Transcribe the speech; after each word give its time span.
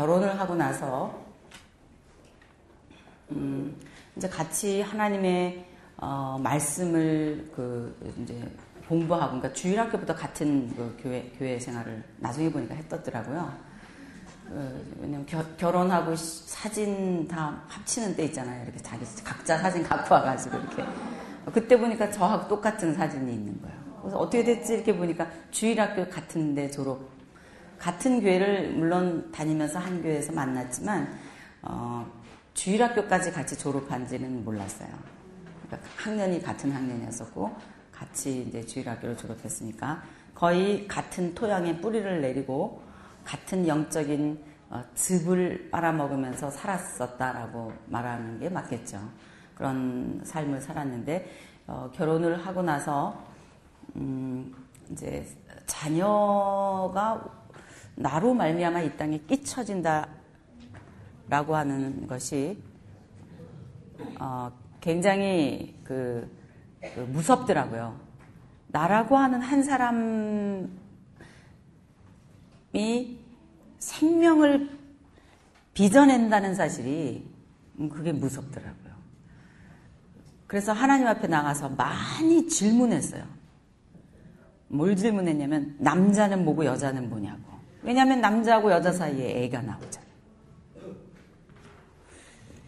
결혼을 0.00 0.40
하고 0.40 0.54
나서 0.54 1.14
음, 3.32 3.76
이제 4.16 4.26
같이 4.26 4.80
하나님의 4.80 5.66
어, 5.98 6.40
말씀을 6.42 7.50
그 7.54 8.14
이제 8.22 8.34
공부하고 8.88 9.32
그러니까 9.32 9.52
주일학교부터 9.52 10.14
같은 10.14 10.74
그 10.74 10.98
교회 11.02 11.30
교회 11.38 11.58
생활을 11.58 12.02
나중에 12.16 12.50
보니까 12.50 12.74
했었더라고요. 12.76 13.52
그, 14.48 14.96
왜냐면 15.02 15.26
겨, 15.26 15.44
결혼하고 15.58 16.16
사진 16.16 17.28
다 17.28 17.62
합치는 17.68 18.16
때 18.16 18.24
있잖아요. 18.24 18.64
이렇게 18.64 18.78
자기 18.78 19.04
각자 19.22 19.58
사진 19.58 19.82
갖고 19.82 20.14
와가지고 20.14 20.56
이렇게 20.56 20.84
그때 21.52 21.78
보니까 21.78 22.10
저하고 22.10 22.48
똑같은 22.48 22.94
사진이 22.94 23.34
있는 23.34 23.60
거예요. 23.60 23.76
그래서 24.00 24.16
어떻게 24.16 24.42
됐지 24.44 24.72
이렇게 24.72 24.96
보니까 24.96 25.30
주일학교 25.50 26.08
같은데 26.08 26.70
졸업 26.70 27.19
같은 27.80 28.20
교회를 28.20 28.74
물론 28.74 29.32
다니면서 29.32 29.78
한 29.78 30.02
교회에서 30.02 30.32
만났지만 30.32 31.18
어, 31.62 32.06
주일학교까지 32.52 33.32
같이 33.32 33.58
졸업한지는 33.58 34.44
몰랐어요. 34.44 34.90
그러니까 35.66 35.88
학년이 35.96 36.42
같은 36.42 36.70
학년이었었고 36.70 37.56
같이 37.90 38.42
이제 38.42 38.64
주일학교를 38.64 39.16
졸업했으니까 39.16 40.02
거의 40.34 40.86
같은 40.86 41.34
토양에 41.34 41.80
뿌리를 41.80 42.20
내리고 42.20 42.82
같은 43.24 43.66
영적인 43.66 44.44
어, 44.68 44.84
즙을 44.94 45.70
빨아먹으면서 45.70 46.50
살았었다라고 46.50 47.72
말하는 47.86 48.38
게 48.38 48.50
맞겠죠. 48.50 49.00
그런 49.54 50.20
삶을 50.24 50.60
살았는데 50.60 51.30
어, 51.66 51.90
결혼을 51.94 52.46
하고 52.46 52.62
나서 52.62 53.24
음, 53.96 54.54
이제 54.90 55.26
자녀가 55.66 57.39
나로 57.96 58.34
말미암아 58.34 58.82
이 58.82 58.96
땅에 58.96 59.18
끼쳐진다라고 59.18 60.10
하는 61.56 62.06
것이 62.06 62.62
어, 64.18 64.50
굉장히 64.80 65.78
그, 65.84 66.30
그 66.94 67.00
무섭더라고요. 67.00 67.98
나라고 68.68 69.16
하는 69.16 69.40
한 69.40 69.62
사람이 69.62 70.68
생명을 73.78 74.78
빚어낸다는 75.74 76.54
사실이 76.54 77.28
그게 77.90 78.12
무섭더라고요. 78.12 78.90
그래서 80.46 80.72
하나님 80.72 81.06
앞에 81.06 81.28
나가서 81.28 81.70
많이 81.70 82.48
질문했어요. 82.48 83.24
뭘 84.68 84.96
질문했냐면 84.96 85.76
남자는 85.78 86.44
뭐고 86.44 86.64
여자는 86.64 87.08
뭐냐고. 87.08 87.49
왜냐하면 87.82 88.20
남자하고 88.20 88.70
여자 88.72 88.92
사이에 88.92 89.44
애가 89.44 89.62
나오잖아요. 89.62 90.10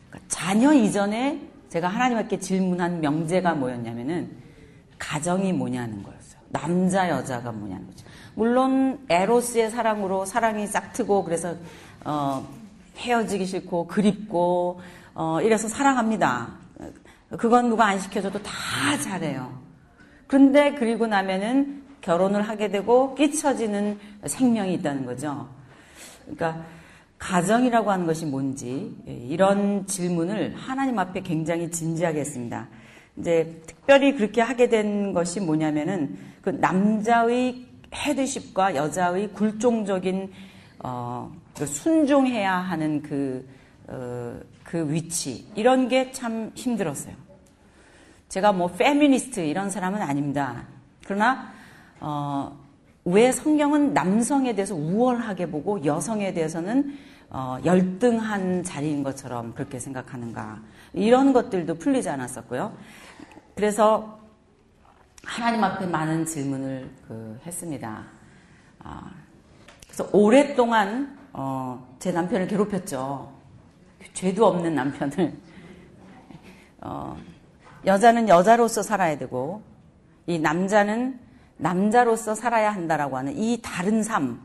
그러니까 0.08 0.28
자녀 0.28 0.72
이전에 0.72 1.40
제가 1.68 1.88
하나님 1.88 2.18
앞에 2.18 2.38
질문한 2.38 3.00
명제가 3.00 3.54
뭐였냐면은 3.54 4.30
가정이 4.98 5.52
뭐냐는 5.52 6.02
거였어요. 6.02 6.40
남자 6.50 7.08
여자가 7.08 7.52
뭐냐는 7.52 7.86
거죠. 7.86 8.06
물론 8.34 9.04
에로스의 9.08 9.70
사랑으로 9.70 10.24
사랑이 10.24 10.66
싹트고 10.66 11.24
그래서 11.24 11.56
어, 12.04 12.46
헤어지기 12.98 13.46
싫고 13.46 13.86
그립고 13.86 14.80
어, 15.14 15.40
이래서 15.42 15.68
사랑합니다. 15.68 16.48
그건 17.38 17.70
누가 17.70 17.86
안 17.86 17.98
시켜줘도 17.98 18.42
다 18.42 18.52
잘해요. 19.02 19.58
그런데 20.26 20.74
그리고 20.74 21.06
나면은 21.06 21.81
결혼을 22.02 22.42
하게 22.42 22.68
되고 22.68 23.14
끼쳐지는 23.14 23.98
생명이 24.26 24.74
있다는 24.74 25.06
거죠. 25.06 25.48
그러니까 26.22 26.64
가정이라고 27.18 27.90
하는 27.90 28.06
것이 28.06 28.26
뭔지 28.26 28.94
예, 29.08 29.12
이런 29.12 29.86
질문을 29.86 30.54
하나님 30.56 30.98
앞에 30.98 31.20
굉장히 31.20 31.70
진지하게 31.70 32.20
했습니다. 32.20 32.68
이제 33.16 33.62
특별히 33.66 34.14
그렇게 34.14 34.40
하게 34.40 34.68
된 34.68 35.12
것이 35.12 35.40
뭐냐면은 35.40 36.18
그 36.42 36.50
남자의 36.50 37.66
헤드십과 37.94 38.74
여자의 38.74 39.28
굴종적인 39.32 40.32
어, 40.82 41.32
그 41.56 41.66
순종해야 41.66 42.52
하는 42.56 43.02
그, 43.02 43.46
어, 43.86 44.34
그 44.64 44.92
위치 44.92 45.46
이런 45.54 45.88
게 45.88 46.10
참 46.10 46.50
힘들었어요. 46.54 47.14
제가 48.28 48.52
뭐 48.52 48.69
페미니스트 48.69 49.40
이런 49.40 49.70
사람은 49.70 50.00
아닙니다. 50.00 50.64
그러나 51.04 51.52
어, 52.04 52.58
왜 53.04 53.30
성경은 53.30 53.94
남성에 53.94 54.54
대해서 54.54 54.74
우월하게 54.74 55.50
보고 55.50 55.84
여성에 55.84 56.34
대해서는 56.34 56.98
어, 57.30 57.58
열등한 57.64 58.64
자리인 58.64 59.04
것처럼 59.04 59.54
그렇게 59.54 59.78
생각하는가 59.78 60.60
이런 60.92 61.32
것들도 61.32 61.76
풀리지 61.76 62.10
않았었고요. 62.10 62.76
그래서 63.54 64.20
하나님 65.24 65.62
앞에 65.62 65.86
많은 65.86 66.26
질문을 66.26 66.90
그 67.06 67.40
했습니다. 67.46 68.04
아, 68.80 69.10
그래서 69.86 70.08
오랫동안 70.12 71.16
어, 71.32 71.96
제 72.00 72.10
남편을 72.10 72.48
괴롭혔죠. 72.48 73.32
죄도 74.12 74.44
없는 74.44 74.74
남편을. 74.74 75.32
어, 76.80 77.16
여자는 77.86 78.28
여자로서 78.28 78.82
살아야 78.82 79.16
되고 79.16 79.62
이 80.26 80.40
남자는 80.40 81.21
남자로서 81.62 82.34
살아야 82.34 82.72
한다라고 82.72 83.16
하는 83.16 83.36
이 83.36 83.60
다른 83.62 84.02
삶 84.02 84.40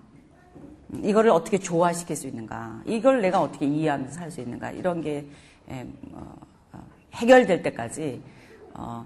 이거를 1.01 1.31
어떻게 1.31 1.57
조화시킬 1.57 2.15
수 2.15 2.27
있는가 2.27 2.81
이걸 2.85 3.21
내가 3.21 3.41
어떻게 3.41 3.65
이해하면서 3.65 4.13
살 4.13 4.31
수 4.31 4.39
있는가 4.39 4.71
이런 4.71 5.01
게 5.01 5.25
어, 5.67 5.83
어, 6.73 6.87
해결될 7.15 7.63
때까지 7.63 8.21
어, 8.73 9.05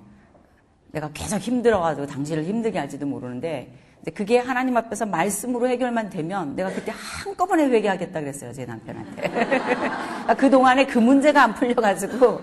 내가 0.91 1.09
계속 1.13 1.39
힘들어가지고 1.39 2.05
당신을 2.05 2.43
힘들게 2.43 2.77
할지도 2.77 3.05
모르는데 3.05 3.73
그게 4.13 4.39
하나님 4.39 4.75
앞에서 4.75 5.05
말씀으로 5.05 5.69
해결만 5.69 6.09
되면 6.09 6.55
내가 6.55 6.69
그때 6.69 6.91
한꺼번에 6.93 7.65
회개하겠다 7.67 8.19
그랬어요 8.19 8.51
제 8.51 8.65
남편한테. 8.65 9.31
그 10.37 10.49
동안에 10.49 10.85
그 10.85 10.99
문제가 10.99 11.43
안 11.43 11.53
풀려가지고 11.53 12.41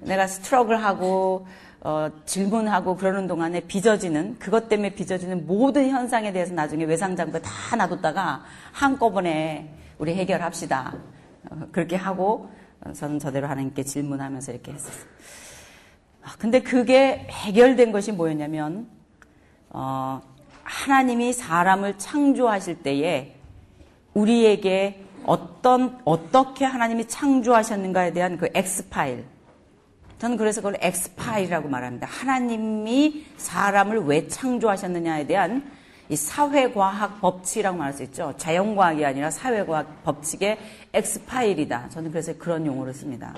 내가 0.00 0.26
스트럭을 0.26 0.82
하고 0.84 1.46
어, 1.80 2.08
질문하고 2.24 2.96
그러는 2.96 3.26
동안에 3.26 3.60
빚어지는 3.60 4.38
그것 4.38 4.68
때문에 4.68 4.94
빚어지는 4.94 5.46
모든 5.46 5.88
현상에 5.88 6.32
대해서 6.32 6.54
나중에 6.54 6.84
외상장부 6.84 7.40
다 7.40 7.76
놔뒀다가 7.76 8.42
한꺼번에 8.72 9.72
우리 9.98 10.14
해결합시다. 10.14 10.94
어, 11.50 11.60
그렇게 11.72 11.96
하고 11.96 12.50
저는 12.92 13.18
저대로 13.18 13.46
하나님께 13.46 13.82
질문하면서 13.82 14.52
이렇게 14.52 14.72
했었어요. 14.72 15.04
아, 16.22 16.34
근데 16.38 16.60
그게 16.60 17.26
해결된 17.30 17.92
것이 17.92 18.12
뭐였냐면 18.12 18.88
어, 19.70 20.20
하나님이 20.64 21.32
사람을 21.32 21.98
창조하실 21.98 22.82
때에 22.82 23.36
우리에게 24.14 25.04
어떤 25.24 26.00
어떻게 26.04 26.64
하나님이 26.64 27.06
창조하셨는가에 27.06 28.12
대한 28.12 28.38
그 28.38 28.48
엑스 28.54 28.88
파일 28.88 29.24
저는 30.18 30.36
그래서 30.36 30.60
그걸 30.60 30.78
엑스파일이라고 30.80 31.68
말합니다. 31.68 32.06
하나님이 32.06 33.26
사람을 33.36 34.04
왜 34.06 34.28
창조하셨느냐에 34.28 35.26
대한 35.26 35.70
이 36.08 36.16
사회과학 36.16 37.20
법칙이라고 37.20 37.76
말할 37.76 37.92
수 37.92 38.02
있죠. 38.04 38.32
자연과학이 38.36 39.04
아니라 39.04 39.30
사회과학 39.30 40.04
법칙의 40.04 40.58
엑스파일이다. 40.94 41.90
저는 41.90 42.10
그래서 42.10 42.32
그런 42.38 42.64
용어를 42.64 42.94
씁니다. 42.94 43.34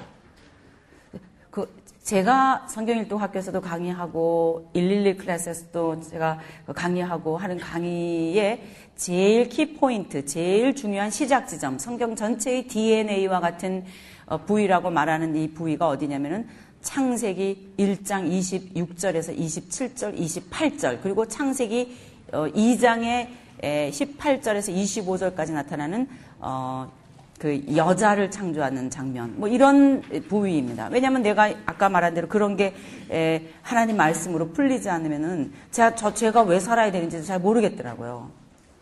그 1.51 1.69
제가 2.03 2.67
성경일동 2.69 3.21
학교에서도 3.21 3.61
강의하고 3.61 4.71
112 4.75 5.17
클래스에서도 5.17 6.01
제가 6.03 6.39
강의하고 6.75 7.39
하는 7.39 7.59
강의의 7.59 8.63
제일 8.97 9.49
키포인트, 9.49 10.27
제일 10.27 10.75
중요한 10.75 11.11
시작 11.11 11.49
지점, 11.49 11.79
성경 11.79 12.15
전체의 12.15 12.67
DNA와 12.69 13.41
같은 13.41 13.85
어, 14.27 14.37
부위라고 14.39 14.91
말하는 14.91 15.37
이 15.37 15.53
부위가 15.53 15.89
어디냐면은 15.89 16.49
창세기 16.83 17.75
1장 17.79 18.31
26절에서 18.31 19.37
27절, 19.37 20.19
28절, 20.19 21.01
그리고 21.03 21.27
창세기 21.27 21.97
2장의 22.33 23.29
어, 23.63 23.67
18절에서 23.91 24.75
25절까지 24.75 25.53
나타나는 25.53 26.09
어, 26.39 26.91
그 27.39 27.65
여자를 27.77 28.31
창조하는 28.31 28.91
장면, 28.91 29.35
뭐 29.37 29.49
이런 29.49 30.03
부위입니다. 30.29 30.89
왜냐하면 30.91 31.23
내가 31.23 31.53
아까 31.67 31.89
말한 31.89 32.15
대로 32.15 32.27
그런 32.27 32.57
게 32.57 32.75
하나님 33.63 33.97
말씀으로 33.97 34.51
풀리지 34.51 34.91
않으면은 34.91 35.53
제가 35.71 35.95
저 35.95 36.13
제가 36.13 36.43
왜 36.43 36.59
살아야 36.59 36.91
되는지 36.91 37.25
잘 37.25 37.39
모르겠더라고요. 37.39 38.31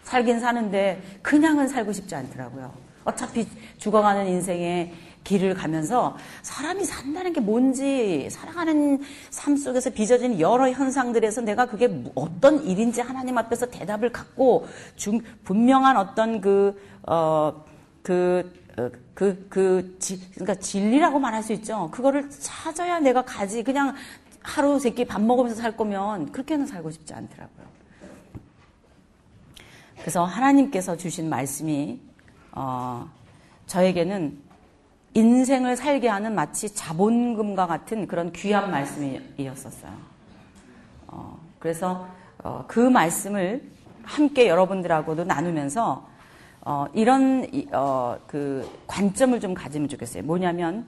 살긴 0.04 0.40
사는데 0.40 1.02
그냥은 1.20 1.68
살고 1.68 1.92
싶지 1.92 2.14
않더라고요. 2.14 2.72
어차피 3.04 3.46
죽어가는 3.78 4.26
인생에 4.26 4.92
길을 5.26 5.54
가면서 5.54 6.16
사람이 6.42 6.84
산다는 6.84 7.32
게 7.32 7.40
뭔지 7.40 8.28
살아가는 8.30 9.00
삶 9.30 9.56
속에서 9.56 9.90
빚어진 9.90 10.38
여러 10.38 10.70
현상들에서 10.70 11.40
내가 11.40 11.66
그게 11.66 12.02
어떤 12.14 12.64
일인지 12.64 13.00
하나님 13.00 13.36
앞에서 13.36 13.66
대답을 13.66 14.12
갖고 14.12 14.68
중, 14.94 15.20
분명한 15.44 15.96
어떤 15.96 16.40
그, 16.40 16.80
어, 17.02 17.64
그, 18.02 18.52
어, 18.78 18.88
그, 19.14 19.46
그, 19.50 19.96
지, 19.98 20.30
그러니까 20.30 20.54
진리라고 20.54 21.18
말할 21.18 21.42
수 21.42 21.52
있죠. 21.54 21.90
그거를 21.90 22.30
찾아야 22.30 23.00
내가 23.00 23.22
가지. 23.22 23.64
그냥 23.64 23.94
하루 24.42 24.78
세끼 24.78 25.04
밥 25.04 25.20
먹으면서 25.20 25.60
살 25.60 25.76
거면 25.76 26.30
그렇게는 26.30 26.66
살고 26.66 26.92
싶지 26.92 27.14
않더라고요. 27.14 27.66
그래서 29.98 30.24
하나님께서 30.24 30.96
주신 30.96 31.28
말씀이, 31.28 31.98
어, 32.52 33.10
저에게는 33.66 34.45
인생을 35.16 35.76
살게 35.76 36.08
하는 36.08 36.34
마치 36.34 36.74
자본금과 36.74 37.66
같은 37.66 38.06
그런 38.06 38.32
귀한 38.32 38.70
말씀이었었어요. 38.70 39.92
어, 41.06 41.38
그래서 41.58 42.06
어, 42.44 42.64
그 42.68 42.80
말씀을 42.80 43.62
함께 44.02 44.46
여러분들하고도 44.46 45.24
나누면서 45.24 46.06
어, 46.60 46.86
이런 46.92 47.46
어, 47.72 48.18
그 48.26 48.68
관점을 48.86 49.40
좀 49.40 49.54
가지면 49.54 49.88
좋겠어요. 49.88 50.22
뭐냐면 50.22 50.84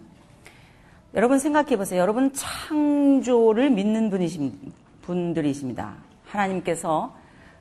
여러분 1.14 1.38
생각해 1.38 1.78
보세요. 1.78 2.02
여러분 2.02 2.30
창조를 2.34 3.70
믿는 3.70 4.10
분이신 4.10 4.72
분들이십니다. 5.00 5.94
하나님께서 6.26 7.16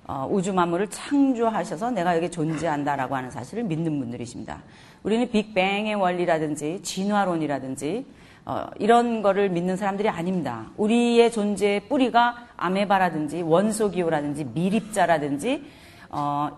어, 0.05 0.27
우주 0.29 0.53
만물을 0.53 0.89
창조하셔서 0.89 1.91
내가 1.91 2.15
여기 2.17 2.29
존재한다라고 2.29 3.15
하는 3.15 3.31
사실을 3.31 3.63
믿는 3.63 3.99
분들이십니다. 3.99 4.61
우리는 5.07 5.31
빅뱅의 5.31 5.95
원리라든지 5.95 6.81
진화론이라든지 6.83 8.05
어, 8.43 8.67
이런 8.77 9.21
거를 9.21 9.47
믿는 9.47 9.77
사람들이 9.77 10.09
아닙니다. 10.09 10.65
우리의 10.75 11.31
존재의 11.31 11.87
뿌리가 11.87 12.47
아메바라든지 12.57 13.41
원소기호라든지 13.41 14.43
미립자라든지 14.53 15.63
어, 16.09 16.49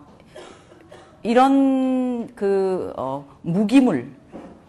이런 1.22 2.34
그 2.34 2.92
어, 2.96 3.24
무기물, 3.42 4.10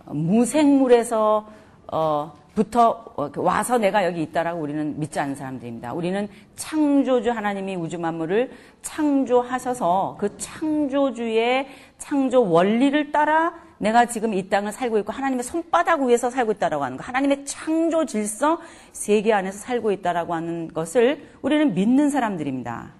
무생물에서 0.05 1.49
어, 1.91 2.33
부터 2.53 3.03
어, 3.15 3.31
그 3.31 3.41
와서 3.41 3.79
내가 3.79 4.05
여기 4.05 4.21
있다라고 4.21 4.61
우리는 4.61 4.99
믿지 4.99 5.19
않는 5.19 5.33
사람들입니다. 5.33 5.93
우리는 5.93 6.27
창조주 6.55 7.31
하나님이 7.31 7.77
우주 7.77 7.97
만물을 7.97 8.51
창조하셔서 8.83 10.17
그 10.19 10.37
창조주의 10.37 11.67
창조 11.97 12.47
원리를 12.47 13.11
따라 13.11 13.70
내가 13.81 14.05
지금 14.05 14.35
이 14.35 14.47
땅을 14.47 14.71
살고 14.71 14.99
있고 14.99 15.11
하나님의 15.11 15.43
손바닥 15.43 16.03
위에서 16.03 16.29
살고 16.29 16.51
있다라고 16.53 16.83
하는 16.83 16.97
거, 16.97 17.03
하나님의 17.03 17.45
창조 17.45 18.05
질서 18.05 18.59
세계 18.91 19.33
안에서 19.33 19.57
살고 19.57 19.91
있다라고 19.91 20.35
하는 20.35 20.67
것을 20.71 21.27
우리는 21.41 21.73
믿는 21.73 22.11
사람들입니다. 22.11 22.91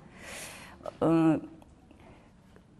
어, 1.01 1.37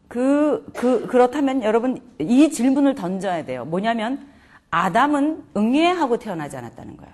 그, 0.08 0.66
그, 0.76 1.06
그렇다면 1.06 1.62
여러분 1.62 2.02
이 2.18 2.50
질문을 2.50 2.96
던져야 2.96 3.46
돼요. 3.46 3.66
뭐냐면 3.66 4.28
아담은 4.72 5.44
응애하고 5.56 6.18
태어나지 6.18 6.58
않았다는 6.58 6.98
거예요. 6.98 7.14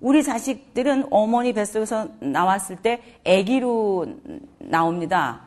우리 0.00 0.22
자식들은 0.22 1.08
어머니 1.10 1.52
뱃속에서 1.52 2.08
나왔을 2.18 2.76
때 2.76 3.02
아기로 3.26 4.06
나옵니다. 4.58 5.42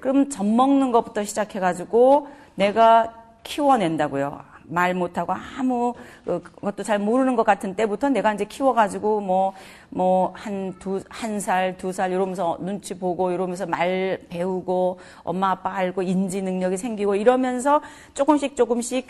그럼 0.00 0.30
젖 0.30 0.44
먹는 0.46 0.90
것부터 0.90 1.22
시작해가지고 1.22 2.28
내가 2.54 3.19
키워낸다고요. 3.42 4.50
말 4.64 4.94
못하고 4.94 5.32
아무 5.58 5.94
어, 6.26 6.40
것도 6.60 6.84
잘 6.84 6.98
모르는 6.98 7.34
것 7.34 7.42
같은 7.44 7.74
때부터 7.74 8.08
내가 8.08 8.32
이제 8.32 8.44
키워가지고 8.44 9.20
뭐 9.20 9.52
뭐 9.90 10.32
한 10.36 10.78
두 10.78 11.02
한 11.08 11.40
살두살 11.40 12.12
이러면서 12.12 12.56
눈치 12.60 12.96
보고 12.96 13.32
이러면서 13.32 13.66
말 13.66 14.20
배우고 14.28 15.00
엄마 15.24 15.50
아빠 15.50 15.74
알고 15.74 16.02
인지 16.02 16.40
능력이 16.42 16.76
생기고 16.76 17.16
이러면서 17.16 17.82
조금씩 18.14 18.54
조금씩 18.56 19.08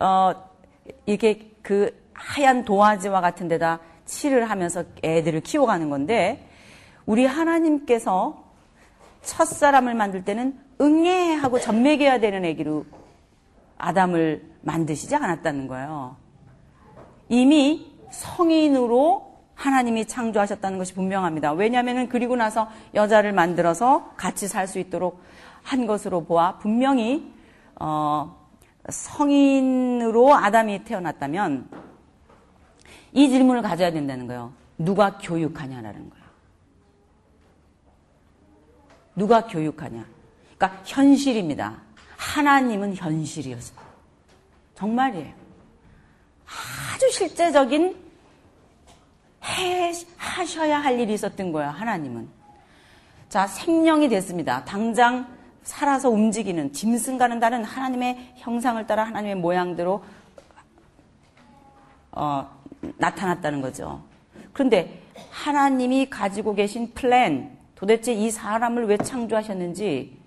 어 0.00 0.34
이게 1.06 1.52
렇그 1.62 1.90
하얀 2.12 2.64
도화지와 2.64 3.20
같은 3.22 3.48
데다 3.48 3.80
칠을 4.04 4.50
하면서 4.50 4.84
애들을 5.02 5.40
키워가는 5.40 5.88
건데 5.88 6.46
우리 7.06 7.24
하나님께서 7.24 8.44
첫 9.22 9.46
사람을 9.46 9.94
만들 9.94 10.24
때는 10.24 10.58
응애 10.80 11.34
하고 11.34 11.58
젖먹여야 11.58 12.20
되는 12.20 12.44
애기로 12.44 12.84
아담을 13.78 14.44
만드시지 14.62 15.14
않았다는 15.14 15.68
거예요. 15.68 16.16
이미 17.28 17.92
성인으로 18.10 19.28
하나님이 19.54 20.06
창조하셨다는 20.06 20.78
것이 20.78 20.94
분명합니다. 20.94 21.52
왜냐하면 21.52 22.08
그리고 22.08 22.36
나서 22.36 22.68
여자를 22.94 23.32
만들어서 23.32 24.12
같이 24.16 24.46
살 24.46 24.68
수 24.68 24.78
있도록 24.78 25.20
한 25.62 25.86
것으로 25.86 26.24
보아 26.24 26.58
분명히 26.58 27.32
어, 27.80 28.36
성인으로 28.88 30.34
아담이 30.34 30.84
태어났다면 30.84 31.68
이 33.12 33.28
질문을 33.28 33.62
가져야 33.62 33.92
된다는 33.92 34.26
거예요. 34.26 34.52
누가 34.78 35.18
교육하냐라는 35.18 36.10
거예요. 36.10 36.24
누가 39.16 39.46
교육하냐. 39.46 40.06
그러니까 40.56 40.82
현실입니다. 40.84 41.87
하나님은 42.18 42.96
현실이었어요. 42.96 43.78
정말이에요. 44.74 45.32
아주 46.94 47.10
실제적인 47.12 47.96
해, 49.44 49.92
하셔야 50.16 50.78
할 50.80 50.98
일이 50.98 51.14
있었던 51.14 51.52
거예요, 51.52 51.70
하나님은. 51.70 52.28
자, 53.28 53.46
생명이 53.46 54.08
됐습니다. 54.08 54.64
당장 54.64 55.28
살아서 55.62 56.10
움직이는 56.10 56.72
짐승과는 56.72 57.40
다른 57.40 57.62
하나님의 57.62 58.34
형상을 58.36 58.84
따라 58.86 59.04
하나님의 59.04 59.36
모양대로 59.36 60.02
어, 62.10 62.50
나타났다는 62.96 63.60
거죠. 63.60 64.02
그런데 64.52 65.02
하나님이 65.30 66.10
가지고 66.10 66.54
계신 66.54 66.92
플랜, 66.94 67.56
도대체 67.74 68.12
이 68.12 68.30
사람을 68.30 68.86
왜 68.86 68.96
창조하셨는지 68.96 70.17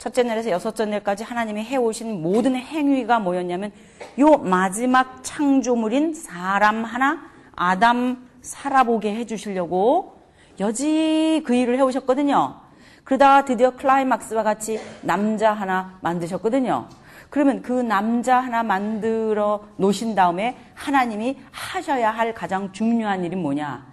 첫째 0.00 0.22
날에서 0.22 0.48
여섯째 0.48 0.86
날까지 0.86 1.24
하나님이 1.24 1.62
해오신 1.62 2.22
모든 2.22 2.56
행위가 2.56 3.18
뭐였냐면 3.18 3.70
요 4.18 4.38
마지막 4.38 5.22
창조물인 5.22 6.14
사람 6.14 6.84
하나 6.86 7.30
아담 7.54 8.26
살아보게 8.40 9.14
해주시려고 9.16 10.18
여지 10.58 11.42
그 11.44 11.54
일을 11.54 11.76
해오셨거든요. 11.76 12.56
그러다가 13.04 13.44
드디어 13.44 13.72
클라이막스와 13.76 14.42
같이 14.42 14.80
남자 15.02 15.52
하나 15.52 15.98
만드셨거든요. 16.00 16.88
그러면 17.28 17.60
그 17.60 17.72
남자 17.72 18.40
하나 18.40 18.62
만들어 18.62 19.64
놓으신 19.76 20.14
다음에 20.14 20.56
하나님이 20.76 21.36
하셔야 21.52 22.10
할 22.10 22.32
가장 22.32 22.72
중요한 22.72 23.22
일이 23.22 23.36
뭐냐? 23.36 23.86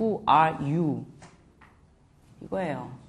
Who 0.00 0.24
are 0.28 0.56
you? 0.58 1.04
이거예요. 2.40 2.99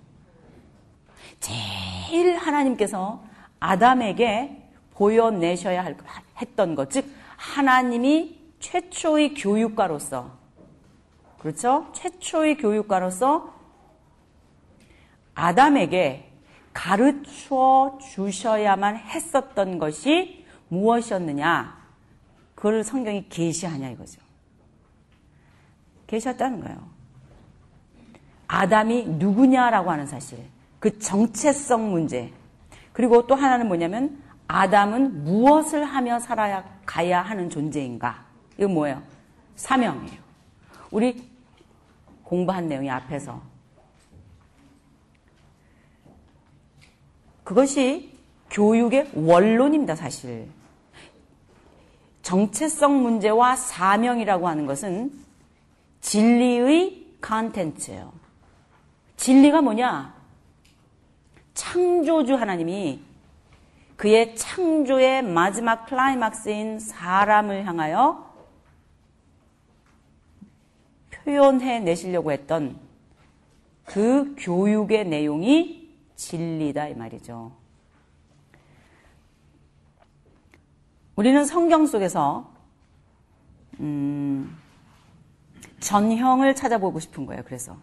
제일 1.41 2.37
하나님께서 2.37 3.23
아담에게 3.59 4.69
보여내셔야 4.91 5.83
할, 5.83 5.97
했던 6.39 6.75
것, 6.75 6.89
즉, 6.89 7.05
하나님이 7.35 8.39
최초의 8.59 9.33
교육가로서, 9.33 10.31
그렇죠? 11.39 11.91
최초의 11.93 12.57
교육가로서 12.57 13.53
아담에게 15.33 16.31
가르쳐 16.71 17.97
주셔야만 17.99 18.97
했었던 18.97 19.79
것이 19.79 20.45
무엇이었느냐? 20.69 21.81
그걸 22.55 22.83
성경이 22.83 23.27
계시하냐 23.27 23.89
이거죠. 23.89 24.21
계시했다는 26.05 26.61
거예요. 26.61 26.89
아담이 28.47 29.05
누구냐라고 29.05 29.89
하는 29.89 30.05
사실. 30.05 30.45
그 30.81 30.97
정체성 30.97 31.91
문제. 31.91 32.33
그리고 32.91 33.27
또 33.27 33.35
하나는 33.35 33.67
뭐냐면 33.67 34.19
아담은 34.47 35.23
무엇을 35.23 35.85
하며 35.85 36.19
살아야 36.19 36.65
가야 36.87 37.21
하는 37.21 37.51
존재인가? 37.51 38.25
이거 38.57 38.67
뭐예요? 38.67 39.01
사명이에요. 39.55 40.19
우리 40.89 41.29
공부한 42.23 42.67
내용이 42.67 42.89
앞에서 42.89 43.39
그것이 47.43 48.17
교육의 48.49 49.11
원론입니다, 49.13 49.95
사실. 49.95 50.49
정체성 52.23 53.03
문제와 53.03 53.55
사명이라고 53.55 54.47
하는 54.47 54.65
것은 54.65 55.11
진리의 56.01 57.17
컨텐츠예요. 57.21 58.11
진리가 59.17 59.61
뭐냐? 59.61 60.20
창조주 61.53 62.35
하나님이 62.35 63.01
그의 63.97 64.35
창조의 64.35 65.21
마지막 65.23 65.85
클라이막스인 65.85 66.79
사람을 66.79 67.65
향하여 67.65 68.31
표현해 71.11 71.79
내시려고 71.81 72.31
했던 72.31 72.79
그 73.85 74.35
교육의 74.39 75.07
내용이 75.07 75.89
진리다 76.15 76.87
이 76.87 76.95
말이죠. 76.95 77.51
우리는 81.15 81.45
성경 81.45 81.85
속에서 81.85 82.51
음, 83.79 84.57
전형을 85.79 86.55
찾아보고 86.55 86.99
싶은 86.99 87.25
거예요. 87.25 87.43
그래서 87.45 87.77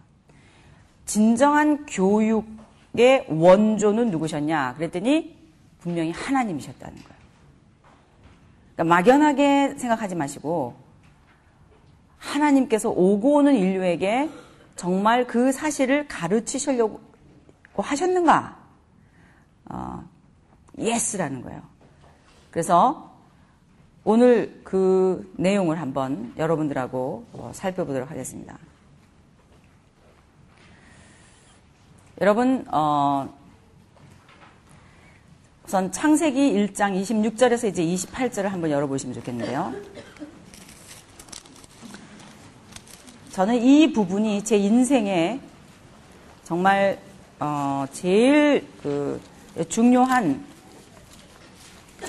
진정한 1.04 1.86
교육 1.86 2.57
의 2.96 3.26
원조는 3.28 4.10
누구셨냐? 4.10 4.74
그랬더니 4.74 5.36
분명히 5.80 6.10
하나님이셨다는 6.10 6.94
거예요. 6.94 7.18
그러니까 8.74 8.94
막연하게 8.94 9.74
생각하지 9.76 10.14
마시고 10.14 10.74
하나님께서 12.18 12.90
오고 12.90 13.34
오는 13.34 13.54
인류에게 13.54 14.30
정말 14.76 15.26
그 15.26 15.52
사실을 15.52 16.08
가르치시려고 16.08 17.00
하셨는가? 17.76 18.56
어, 19.66 20.04
예스라는 20.78 21.42
거예요. 21.42 21.62
그래서 22.50 23.16
오늘 24.04 24.60
그 24.64 25.32
내용을 25.36 25.80
한번 25.80 26.32
여러분들하고 26.36 27.26
어, 27.32 27.50
살펴보도록 27.52 28.10
하겠습니다. 28.10 28.58
여러분, 32.20 32.64
어, 32.72 33.32
우선 35.64 35.92
창세기 35.92 36.52
1장 36.52 37.00
26절에서 37.00 37.68
이제 37.68 37.84
28절을 37.84 38.48
한번 38.48 38.72
열어보시면 38.72 39.14
좋겠는데요. 39.14 39.72
저는 43.30 43.62
이 43.62 43.92
부분이 43.92 44.42
제 44.42 44.56
인생에 44.56 45.38
정말 46.42 46.98
어, 47.38 47.86
제일 47.92 48.66
그 48.82 49.20
중요한 49.68 50.44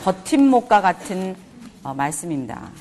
버팀목과 0.03 0.81
같은 0.81 1.35
어, 1.83 1.93
말씀입니다. 1.93 2.71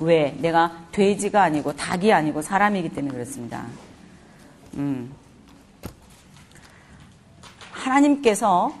왜? 0.00 0.36
내가 0.40 0.86
돼지가 0.90 1.44
아니고 1.44 1.76
닭이 1.76 2.12
아니고 2.12 2.42
사람이기 2.42 2.88
때문에 2.88 3.14
그렇습니다. 3.14 3.64
음. 4.76 5.12
하나님께서 7.72 8.74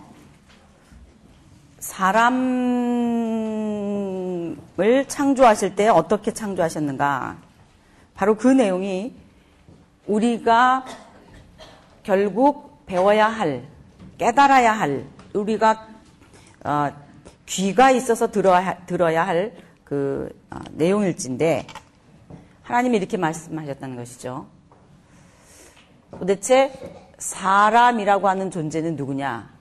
사람을 1.78 2.36
창조하실 5.08 5.76
때 5.76 5.88
어떻게 5.88 6.32
창조하셨는가? 6.32 7.36
바로 8.14 8.36
그 8.36 8.48
내용이 8.48 9.14
우리가 10.06 10.84
결국 12.02 12.84
배워야 12.86 13.28
할, 13.28 13.66
깨달아야 14.18 14.72
할, 14.72 15.06
우리가 15.34 15.88
어, 16.64 16.90
귀가 17.46 17.90
있어서 17.90 18.30
들어야, 18.30 18.76
들어야 18.86 19.26
할그 19.26 20.30
어, 20.50 20.58
내용일진데 20.72 21.66
하나님이 22.62 22.96
이렇게 22.96 23.16
말씀하셨다는 23.16 23.96
것이죠. 23.96 24.46
도대체 26.18 26.72
사람이라고 27.18 28.28
하는 28.28 28.50
존재는 28.50 28.96
누구냐? 28.96 29.54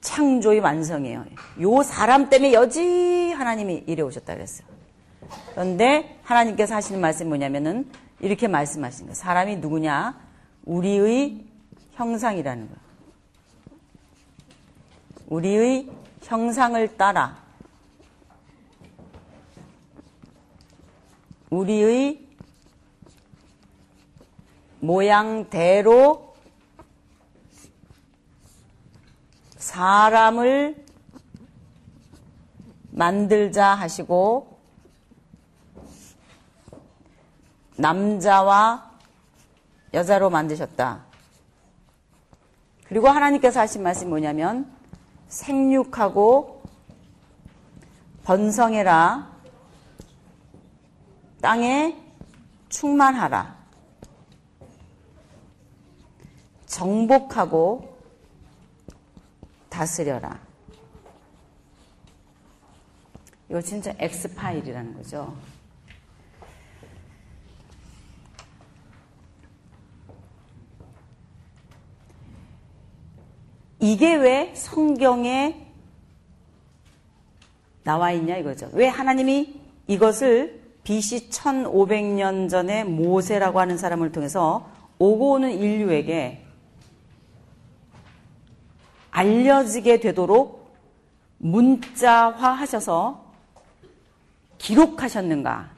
창조의 0.00 0.60
완성이에요. 0.60 1.24
요 1.60 1.82
사람 1.82 2.30
때문에 2.30 2.52
여지 2.52 3.32
하나님이 3.32 3.84
이래 3.86 4.02
오셨다 4.02 4.34
그랬어요. 4.34 4.66
그런데 5.52 6.18
하나님께서 6.22 6.74
하시는 6.74 7.00
말씀이 7.00 7.28
뭐냐면은 7.28 7.90
이렇게 8.20 8.48
말씀하신 8.48 9.06
거예요. 9.06 9.14
사람이 9.14 9.56
누구냐? 9.56 10.18
우리의 10.64 11.44
형상이라는 11.92 12.66
거예요. 12.66 12.80
우리의 15.28 15.88
형상을 16.22 16.96
따라 16.96 17.38
우리의 21.50 22.29
모양대로 24.80 26.34
사람을 29.56 30.84
만들자 32.90 33.74
하시고 33.74 34.58
남자와 37.76 38.90
여자로 39.94 40.30
만드셨다. 40.30 41.04
그리고 42.86 43.08
하나님께서 43.08 43.60
하신 43.60 43.82
말씀이 43.82 44.08
뭐냐면 44.08 44.70
생육하고 45.28 46.62
번성해라. 48.24 49.30
땅에 51.40 51.96
충만하라. 52.68 53.59
정복하고 56.70 57.98
다스려라. 59.68 60.38
이거 63.48 63.60
진짜 63.60 63.92
X파일이라는 63.98 64.94
거죠. 64.94 65.34
이게 73.80 74.14
왜 74.14 74.54
성경에 74.54 75.66
나와 77.82 78.12
있냐 78.12 78.36
이거죠. 78.36 78.70
왜 78.74 78.86
하나님이 78.86 79.60
이것을 79.88 80.60
BC 80.84 81.30
1500년 81.30 82.48
전에 82.48 82.84
모세라고 82.84 83.58
하는 83.58 83.76
사람을 83.76 84.12
통해서 84.12 84.70
오고 84.98 85.32
오는 85.32 85.50
인류에게 85.50 86.49
알려지게 89.10 90.00
되도록 90.00 90.74
문자화 91.38 92.52
하셔서 92.52 93.24
기록하셨는가? 94.58 95.70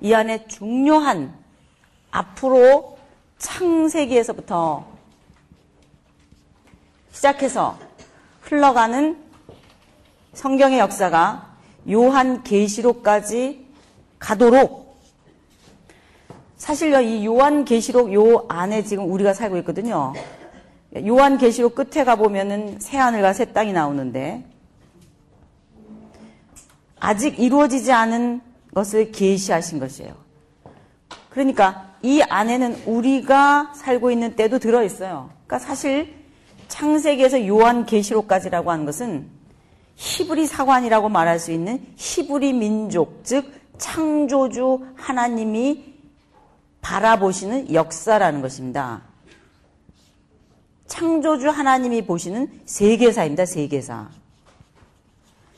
이 0.00 0.12
안에 0.14 0.46
중요한 0.48 1.32
앞으로 2.10 2.98
창세기에서부터 3.38 4.86
시작해서 7.12 7.78
흘러가는 8.40 9.16
성경의 10.32 10.78
역사가 10.78 11.52
요한 11.90 12.42
계시록까지 12.42 13.66
가도록 14.18 15.00
사실요 16.56 17.00
이 17.00 17.26
요한 17.26 17.64
계시록 17.64 18.12
요 18.14 18.46
안에 18.48 18.84
지금 18.84 19.10
우리가 19.10 19.34
살고 19.34 19.56
있거든요. 19.58 20.14
요한 21.06 21.38
계시록 21.38 21.74
끝에 21.74 22.04
가 22.04 22.16
보면은 22.16 22.78
새 22.80 22.98
하늘과 22.98 23.32
새 23.32 23.46
땅이 23.46 23.72
나오는데 23.72 24.44
아직 27.00 27.38
이루어지지 27.38 27.92
않은 27.92 28.40
것을 28.74 29.10
계시하신 29.10 29.80
것이에요. 29.80 30.14
그러니까 31.30 31.94
이 32.02 32.20
안에는 32.22 32.82
우리가 32.86 33.72
살고 33.74 34.10
있는 34.10 34.36
때도 34.36 34.58
들어 34.58 34.84
있어요. 34.84 35.30
그러니까 35.46 35.66
사실 35.66 36.14
창세기에서 36.68 37.46
요한 37.46 37.86
계시록까지라고 37.86 38.70
하는 38.70 38.84
것은 38.84 39.26
히브리 39.96 40.46
사관이라고 40.46 41.08
말할 41.08 41.38
수 41.38 41.52
있는 41.52 41.84
히브리 41.96 42.52
민족, 42.52 43.20
즉 43.24 43.52
창조주 43.78 44.86
하나님이 44.94 45.94
바라보시는 46.80 47.72
역사라는 47.72 48.42
것입니다. 48.42 49.02
창조주 50.86 51.48
하나님이 51.48 52.04
보시는 52.04 52.48
세계사입니다. 52.64 53.46
세계사. 53.46 54.08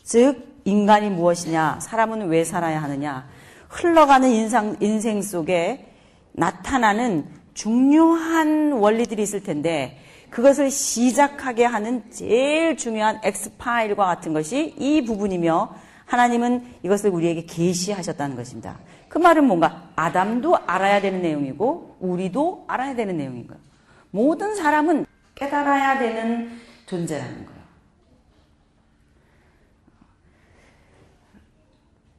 즉 0.02 0.54
인간이 0.64 1.10
무엇이냐, 1.10 1.78
사람은 1.80 2.28
왜 2.28 2.44
살아야 2.44 2.82
하느냐, 2.82 3.26
흘러가는 3.68 4.28
인상, 4.30 4.76
인생 4.80 5.22
속에 5.22 5.92
나타나는 6.32 7.26
중요한 7.54 8.72
원리들이 8.72 9.22
있을 9.22 9.42
텐데 9.42 9.98
그것을 10.30 10.70
시작하게 10.70 11.64
하는 11.64 12.02
제일 12.10 12.76
중요한 12.76 13.20
엑스파일과 13.22 14.04
같은 14.04 14.32
것이 14.32 14.74
이 14.78 15.04
부분이며 15.04 15.74
하나님은 16.06 16.64
이것을 16.82 17.10
우리에게 17.10 17.46
계시하셨다는 17.46 18.36
것입니다. 18.36 18.78
그 19.08 19.18
말은 19.18 19.44
뭔가 19.44 19.90
아담도 19.94 20.56
알아야 20.66 21.00
되는 21.00 21.22
내용이고 21.22 21.96
우리도 22.00 22.64
알아야 22.66 22.96
되는 22.96 23.16
내용인 23.16 23.46
거예요. 23.46 23.62
모든 24.10 24.54
사람은 24.54 25.06
깨달아야 25.34 25.98
되는 25.98 26.60
존재라는 26.86 27.46
거예요. 27.46 27.60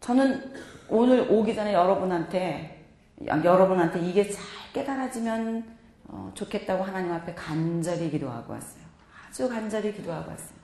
저는 0.01 0.53
오늘 0.89 1.27
오기 1.29 1.55
전에 1.55 1.73
여러분한테 1.73 2.85
여러분한테 3.27 3.99
이게 4.01 4.29
잘 4.29 4.43
깨달아지면 4.73 5.75
어, 6.07 6.31
좋겠다고 6.35 6.83
하나님 6.83 7.11
앞에 7.11 7.33
간절히 7.33 8.11
기도하고 8.11 8.53
왔어요. 8.53 8.83
아주 9.27 9.49
간절히 9.49 9.93
기도하고 9.93 10.29
왔어요. 10.29 10.55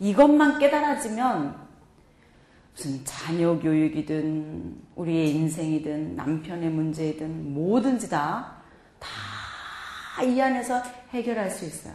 이것만 0.00 0.58
깨달아지면 0.58 1.68
무슨 2.74 3.04
자녀 3.04 3.58
교육이든 3.58 4.82
우리의 4.96 5.30
인생이든 5.34 6.16
남편의 6.16 6.70
문제이든 6.70 7.52
뭐든지 7.54 8.08
다 8.08 8.58
다 8.98 9.38
이 10.24 10.40
안에서 10.40 10.82
해결할 11.10 11.50
수 11.50 11.64
있어요. 11.64 11.94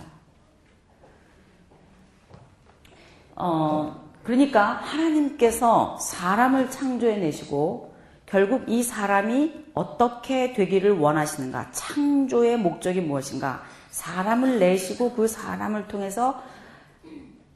어, 3.35 4.09
그러니까 4.23 4.63
하나님께서 4.63 5.97
사람을 5.97 6.69
창조해 6.69 7.17
내시고 7.17 7.93
결국 8.25 8.63
이 8.67 8.81
사람이 8.81 9.65
어떻게 9.73 10.53
되기를 10.53 10.97
원하시는가? 10.97 11.71
창조의 11.71 12.57
목적이 12.57 13.01
무엇인가? 13.01 13.63
사람을 13.91 14.59
내시고 14.59 15.13
그 15.13 15.27
사람을 15.27 15.87
통해서 15.87 16.41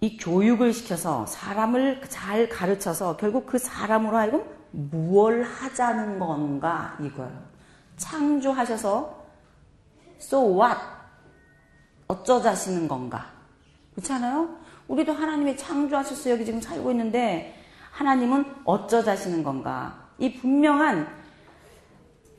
이 0.02 0.18
교육을 0.18 0.74
시켜서 0.74 1.26
사람을 1.26 2.02
잘 2.10 2.48
가르쳐서 2.50 3.18
결국 3.18 3.48
그 3.48 3.58
사람으로 3.58 4.18
하여금 4.18 4.44
무엇 4.72 5.44
하자는 5.44 6.20
건가 6.20 6.96
이거예요. 7.02 7.42
창조하셔서 7.98 9.26
so 10.20 10.62
what 10.62 10.97
어쩌자시는 12.08 12.88
건가 12.88 13.32
그렇잖아요. 13.96 14.58
우리도 14.88 15.12
하나님이 15.12 15.58
창조하셔서 15.58 16.32
여기 16.32 16.46
지금 16.46 16.62
살고 16.62 16.92
있는데 16.92 17.62
하나님은 17.92 18.46
어쩌자시는 18.64 19.44
건가 19.44 20.08
이 20.20 20.34
분명한 20.34 21.08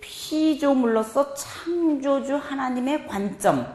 피조물로서 0.00 1.34
창조주 1.34 2.36
하나님의 2.36 3.06
관점 3.08 3.66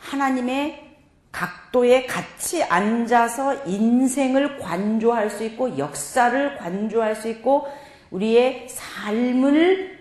하나님의 0.00 0.96
각도에 1.30 2.06
같이 2.06 2.62
앉아서 2.64 3.66
인생을 3.66 4.58
관조할 4.58 5.30
수 5.30 5.44
있고 5.44 5.78
역사를 5.78 6.56
관조할 6.56 7.14
수 7.14 7.28
있고 7.28 7.68
우리의 8.10 8.68
삶을 8.68 9.98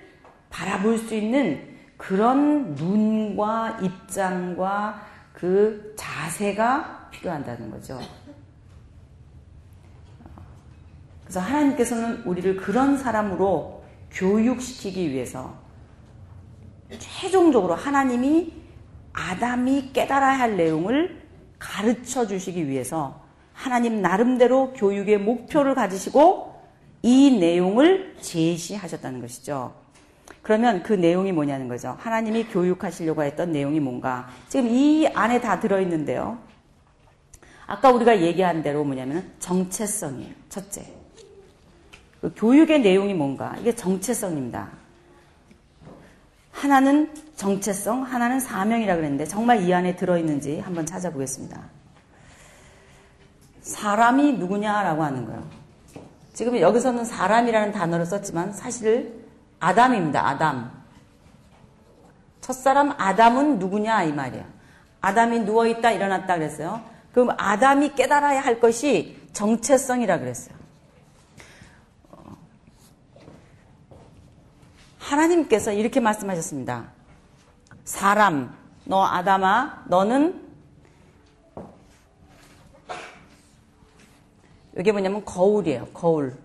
바라볼 0.50 0.98
수 0.98 1.14
있는 1.14 1.69
그런 2.00 2.76
눈과 2.76 3.80
입장과 3.82 5.06
그 5.34 5.94
자세가 5.98 7.10
필요한다는 7.12 7.70
거죠. 7.70 8.00
그래서 11.22 11.42
하나님께서는 11.42 12.24
우리를 12.24 12.56
그런 12.56 12.98
사람으로 12.98 13.84
교육시키기 14.12 15.12
위해서 15.12 15.54
최종적으로 16.98 17.76
하나님이 17.76 18.54
아담이 19.12 19.92
깨달아야 19.92 20.40
할 20.40 20.56
내용을 20.56 21.22
가르쳐 21.60 22.26
주시기 22.26 22.70
위해서 22.70 23.22
하나님 23.52 24.02
나름대로 24.02 24.72
교육의 24.72 25.20
목표를 25.20 25.76
가지시고 25.76 26.64
이 27.02 27.38
내용을 27.40 28.16
제시하셨다는 28.22 29.20
것이죠. 29.20 29.74
그러면 30.42 30.84
그 30.84 30.94
내용이 30.94 31.32
뭐냐는 31.32 31.68
거죠. 31.68 31.96
하나님이 32.00 32.46
교육하시려고 32.46 33.24
했던 33.24 33.52
내용이 33.52 33.80
뭔가. 33.80 34.28
지금 34.48 34.68
이 34.68 35.08
안에 35.08 35.42
다 35.42 35.60
들어있는데요. 35.60 36.38
아까 37.68 37.92
우리가 37.92 38.22
얘기한 38.22 38.64
대로 38.64 38.84
뭐냐면 38.84 39.32
정체성이에요. 39.40 40.34
첫째. 40.50 40.86
그 42.22 42.34
교육의 42.36 42.82
내용이 42.82 43.14
뭔가. 43.14 43.56
이게 43.60 43.76
정체성입니다. 43.76 44.70
하나는 46.52 47.14
정체성, 47.36 48.04
하나는 48.04 48.40
사명이라 48.40 48.96
그랬는데 48.96 49.26
정말 49.26 49.62
이 49.64 49.74
안에 49.74 49.96
들어있는지 49.96 50.60
한번 50.60 50.86
찾아보겠습니다. 50.86 51.62
사람이 53.62 54.34
누구냐라고 54.34 55.04
하는 55.04 55.26
거예요. 55.26 55.48
지금 56.34 56.60
여기서는 56.60 57.06
사람이라는 57.06 57.72
단어를 57.72 58.06
썼지만 58.06 58.54
사실 58.54 59.19
아담입니다. 59.60 60.28
아담. 60.28 60.72
첫사람 62.42 62.94
아담은 62.98 63.60
누구냐 63.60 64.04
이 64.04 64.14
말이에요. 64.14 64.46
아담이 65.02 65.42
누워있다 65.42 65.92
일어났다 65.92 66.36
그랬어요. 66.36 66.82
그럼 67.14 67.36
아담이 67.38 67.96
깨달아야 67.96 68.42
할 68.42 68.60
것이 68.60 69.20
정체성이라 69.34 70.20
그랬어요. 70.20 70.58
하나님께서 75.00 75.72
이렇게 75.72 76.00
말씀하셨습니다. 76.00 76.92
사람, 77.84 78.56
너 78.86 79.04
아담아, 79.06 79.86
너는 79.88 80.48
이게 84.78 84.92
뭐냐면 84.92 85.26
거울이에요. 85.26 85.88
거울. 85.88 86.38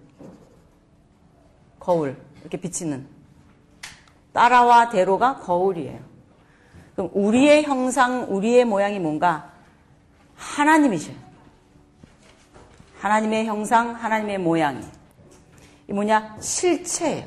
거울. 1.78 2.16
이렇게 2.44 2.58
비치는. 2.58 3.06
따라와 4.32 4.90
대로가 4.90 5.38
거울이에요. 5.38 6.00
그럼 6.94 7.10
우리의 7.12 7.64
형상, 7.64 8.26
우리의 8.28 8.64
모양이 8.64 8.98
뭔가 8.98 9.52
하나님이셔요. 10.36 11.16
하나님의 13.00 13.46
형상, 13.46 13.94
하나님의 13.94 14.38
모양이. 14.38 14.84
이 15.88 15.92
뭐냐? 15.92 16.36
실체예요. 16.40 17.26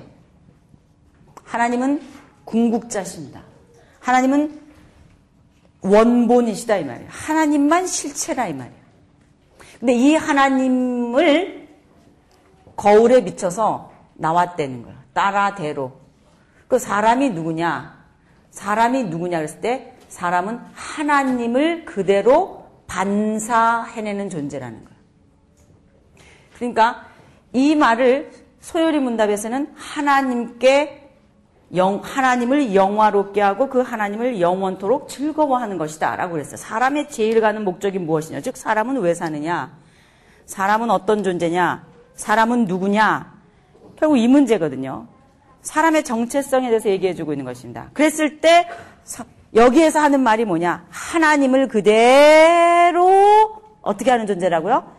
하나님은 1.44 2.02
궁극자십니다. 2.46 3.44
하나님은 4.00 4.62
원본이시다 5.82 6.78
이 6.78 6.86
말이에요. 6.86 7.10
하나님만 7.12 7.88
실체라 7.88 8.48
이 8.48 8.54
말이에요. 8.54 8.78
근데 9.80 9.94
이 9.94 10.16
하나님을 10.16 11.68
거울에 12.76 13.24
비춰서 13.24 13.92
나왔다는 14.16 14.84
거예요. 14.84 14.97
따라대로. 15.18 15.94
그 16.68 16.78
사람이 16.78 17.32
누구냐? 17.32 18.06
사람이 18.52 19.06
누구냐 19.06 19.38
그랬을 19.38 19.62
때 19.62 19.94
사람은 20.10 20.60
하나님을 20.76 21.86
그대로 21.86 22.68
반사해내는 22.86 24.30
존재라는 24.30 24.86
거예요. 24.86 24.98
그러니까 26.56 27.08
이 27.52 27.76
말을 27.76 28.32
소요리 28.60 29.00
문답에서는 29.00 29.74
하나님께 29.76 31.10
영, 31.76 32.00
하나님을 32.04 32.76
영화롭게 32.76 33.42
하고 33.42 33.70
그 33.70 33.82
하나님을 33.82 34.40
영원토록 34.40 35.10
즐거워하는 35.10 35.80
것이다. 35.80 36.16
라고 36.16 36.34
그랬어요. 36.34 36.58
사람의 36.58 37.10
제일 37.10 37.42
가는 37.42 37.64
목적이 37.64 38.00
무엇이냐? 38.00 38.42
즉, 38.42 38.56
사람은 38.56 39.00
왜 39.00 39.14
사느냐? 39.14 39.78
사람은 40.46 40.92
어떤 40.92 41.24
존재냐? 41.24 41.86
사람은 42.16 42.66
누구냐? 42.66 43.37
결국 43.98 44.18
이 44.18 44.28
문제거든요. 44.28 45.08
사람의 45.62 46.04
정체성에 46.04 46.70
대해서 46.70 46.90
얘기해주고 46.90 47.34
있는 47.34 47.46
것입니다. 47.46 47.90
그랬을 47.94 48.40
때, 48.40 48.68
여기에서 49.54 50.00
하는 50.00 50.22
말이 50.22 50.46
뭐냐? 50.46 50.86
하나님을 50.90 51.68
그대로 51.68 53.62
어떻게 53.82 54.12
하는 54.12 54.28
존재라고요? 54.28 54.96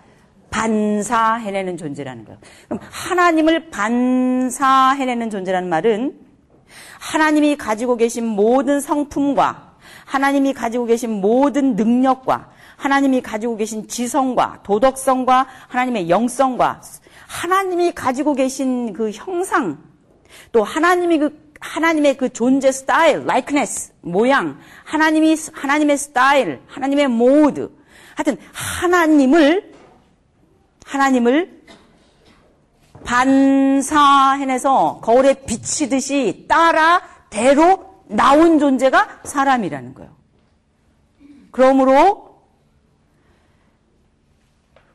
반사해내는 0.51 1.77
존재라는 1.77 2.25
거예요. 2.25 2.41
그럼 2.67 2.81
하나님을 2.91 3.71
반사해내는 3.71 5.31
존재라는 5.31 5.69
말은 5.69 6.19
하나님이 6.99 7.57
가지고 7.57 7.97
계신 7.97 8.27
모든 8.27 8.81
성품과 8.81 9.77
하나님이 10.05 10.55
가지고 10.55 10.87
계신 10.87 11.21
모든 11.21 11.77
능력과 11.77 12.51
하나님이 12.77 13.21
가지고 13.21 13.57
계신 13.57 13.89
지성과 13.89 14.61
도덕성과 14.63 15.47
하나님의 15.69 16.09
영성과 16.09 16.81
하나님이 17.29 17.93
가지고 17.93 18.35
계신 18.35 18.95
그 18.95 19.11
형상 19.11 19.79
또 20.51 20.65
하나님이 20.65 21.19
그 21.19 21.49
하나님의 21.61 22.17
그 22.17 22.33
존재 22.33 22.73
스타일, 22.73 23.19
likeness, 23.23 23.93
모양, 24.01 24.59
하나님이 24.85 25.37
하나님의 25.53 25.99
스타일, 25.99 26.63
하나님의 26.69 27.09
모드, 27.09 27.71
하여튼 28.15 28.39
하나님을 28.53 29.73
하나님을 30.87 31.63
반사해내서 33.05 35.01
거울에 35.03 35.35
비치듯이 35.35 36.47
따라 36.49 37.03
대로 37.29 38.03
나온 38.07 38.59
존재가 38.59 39.21
사람이라는 39.25 39.95
거예요. 39.95 40.17
그러므로 41.51 42.28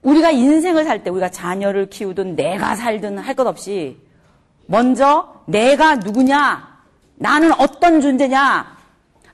우리가 0.03 0.31
인생을 0.31 0.83
살 0.83 1.03
때 1.03 1.09
우리가 1.09 1.29
자녀를 1.29 1.89
키우든 1.89 2.35
내가 2.35 2.75
살든 2.75 3.17
할 3.17 3.35
것 3.35 3.47
없이 3.47 3.97
먼저 4.65 5.41
내가 5.45 5.95
누구냐? 5.95 6.71
나는 7.15 7.51
어떤 7.59 8.01
존재냐? 8.01 8.77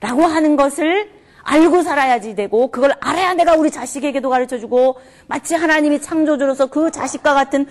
라고 0.00 0.22
하는 0.24 0.56
것을 0.56 1.10
알고 1.42 1.82
살아야지 1.82 2.34
되고 2.34 2.70
그걸 2.70 2.94
알아야 3.00 3.34
내가 3.34 3.54
우리 3.54 3.70
자식에게도 3.70 4.28
가르쳐 4.30 4.58
주고 4.58 4.98
마치 5.26 5.54
하나님이 5.54 6.00
창조주로서 6.00 6.66
그 6.66 6.90
자식과 6.90 7.34
같은 7.34 7.66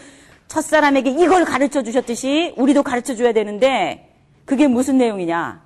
첫사람에게 0.48 1.12
이걸 1.12 1.46
가르쳐 1.46 1.84
주셨듯이 1.84 2.54
우리도 2.58 2.84
가르쳐 2.84 3.16
줘야 3.16 3.34
되는데 3.34 4.14
그게 4.46 4.68
무슨 4.68 4.98
내용이냐? 4.98 5.62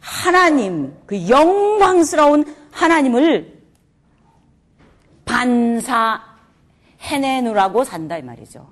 하나님, 0.00 0.94
그 1.06 1.28
영광스러운 1.28 2.44
하나님을 2.70 3.58
반사 5.24 6.27
해내느라고 7.00 7.84
산다 7.84 8.18
이 8.18 8.22
말이죠. 8.22 8.66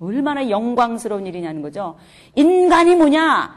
얼마나 0.00 0.48
영광스러운 0.50 1.26
일이냐는 1.26 1.62
거죠. 1.62 1.96
인간이 2.34 2.94
뭐냐? 2.94 3.54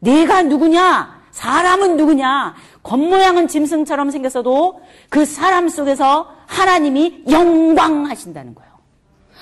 내가 0.00 0.42
누구냐? 0.42 1.22
사람은 1.30 1.96
누구냐? 1.96 2.54
겉모양은 2.82 3.48
짐승처럼 3.48 4.10
생겼어도 4.10 4.80
그 5.08 5.24
사람 5.24 5.68
속에서 5.68 6.34
하나님이 6.46 7.24
영광하신다는 7.30 8.54
거예요. 8.54 8.72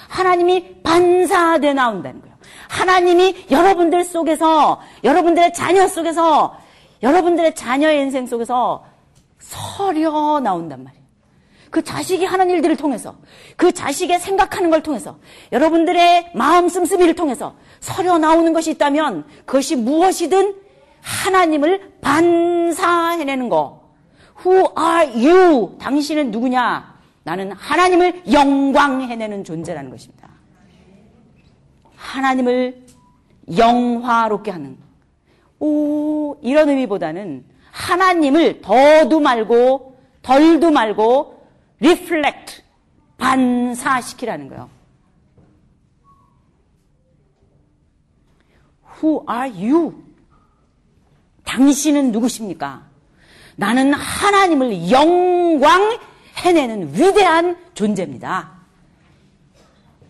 하나님이 0.08 0.82
반사돼 0.82 1.72
나온다는 1.74 2.20
거예요. 2.20 2.36
하나님이 2.68 3.46
여러분들 3.50 4.04
속에서, 4.04 4.80
여러분들의 5.04 5.52
자녀 5.54 5.86
속에서, 5.86 6.56
여러분들의 7.02 7.54
자녀의 7.54 8.02
인생 8.02 8.26
속에서 8.26 8.84
서려 9.38 10.40
나온단 10.40 10.84
말이에요. 10.84 10.99
그 11.70 11.83
자식이 11.83 12.24
하는 12.24 12.50
일들을 12.50 12.76
통해서, 12.76 13.16
그 13.56 13.72
자식의 13.72 14.18
생각하는 14.18 14.70
걸 14.70 14.83
통해서, 14.83 15.18
여러분들의 15.52 16.33
마음 16.35 16.68
씀씀이를 16.68 17.14
통해서 17.14 17.54
서려 17.78 18.18
나오는 18.18 18.52
것이 18.52 18.72
있다면 18.72 19.24
그것이 19.46 19.76
무엇이든 19.76 20.56
하나님을 21.00 21.92
반사해내는 22.00 23.48
거. 23.48 23.80
Who 24.44 24.72
are 24.78 25.26
you? 25.26 25.76
당신은 25.78 26.30
누구냐? 26.30 26.98
나는 27.22 27.52
하나님을 27.52 28.22
영광해내는 28.33 29.44
존재라는 29.44 29.90
것입니다. 29.90 30.28
하나님을 31.94 32.87
영화롭게 33.56 34.50
하는. 34.50 34.76
오, 35.61 36.37
이런 36.42 36.68
의미보다는 36.70 37.44
하나님을 37.70 38.62
더도 38.62 39.20
말고 39.20 39.98
덜도 40.22 40.70
말고 40.70 41.39
reflect, 41.80 42.62
반사시키라는 43.18 44.48
거예요. 44.48 44.68
Who 49.02 49.24
are 49.30 49.50
you? 49.50 50.02
당신은 51.44 52.12
누구십니까? 52.12 52.82
나는 53.56 53.92
하나님을 53.92 54.90
영광해내는 54.90 56.94
위대한 56.94 57.56
존재입니다. 57.74 58.52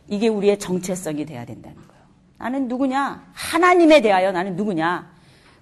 이게 0.09 0.29
우리의 0.29 0.59
정체성이 0.59 1.25
돼야 1.25 1.45
된다는 1.45 1.77
거예요. 1.77 2.03
나는 2.39 2.69
누구냐? 2.69 3.25
하나님에 3.33 4.01
대하여 4.01 4.33
나는 4.33 4.57
누구냐? 4.57 5.11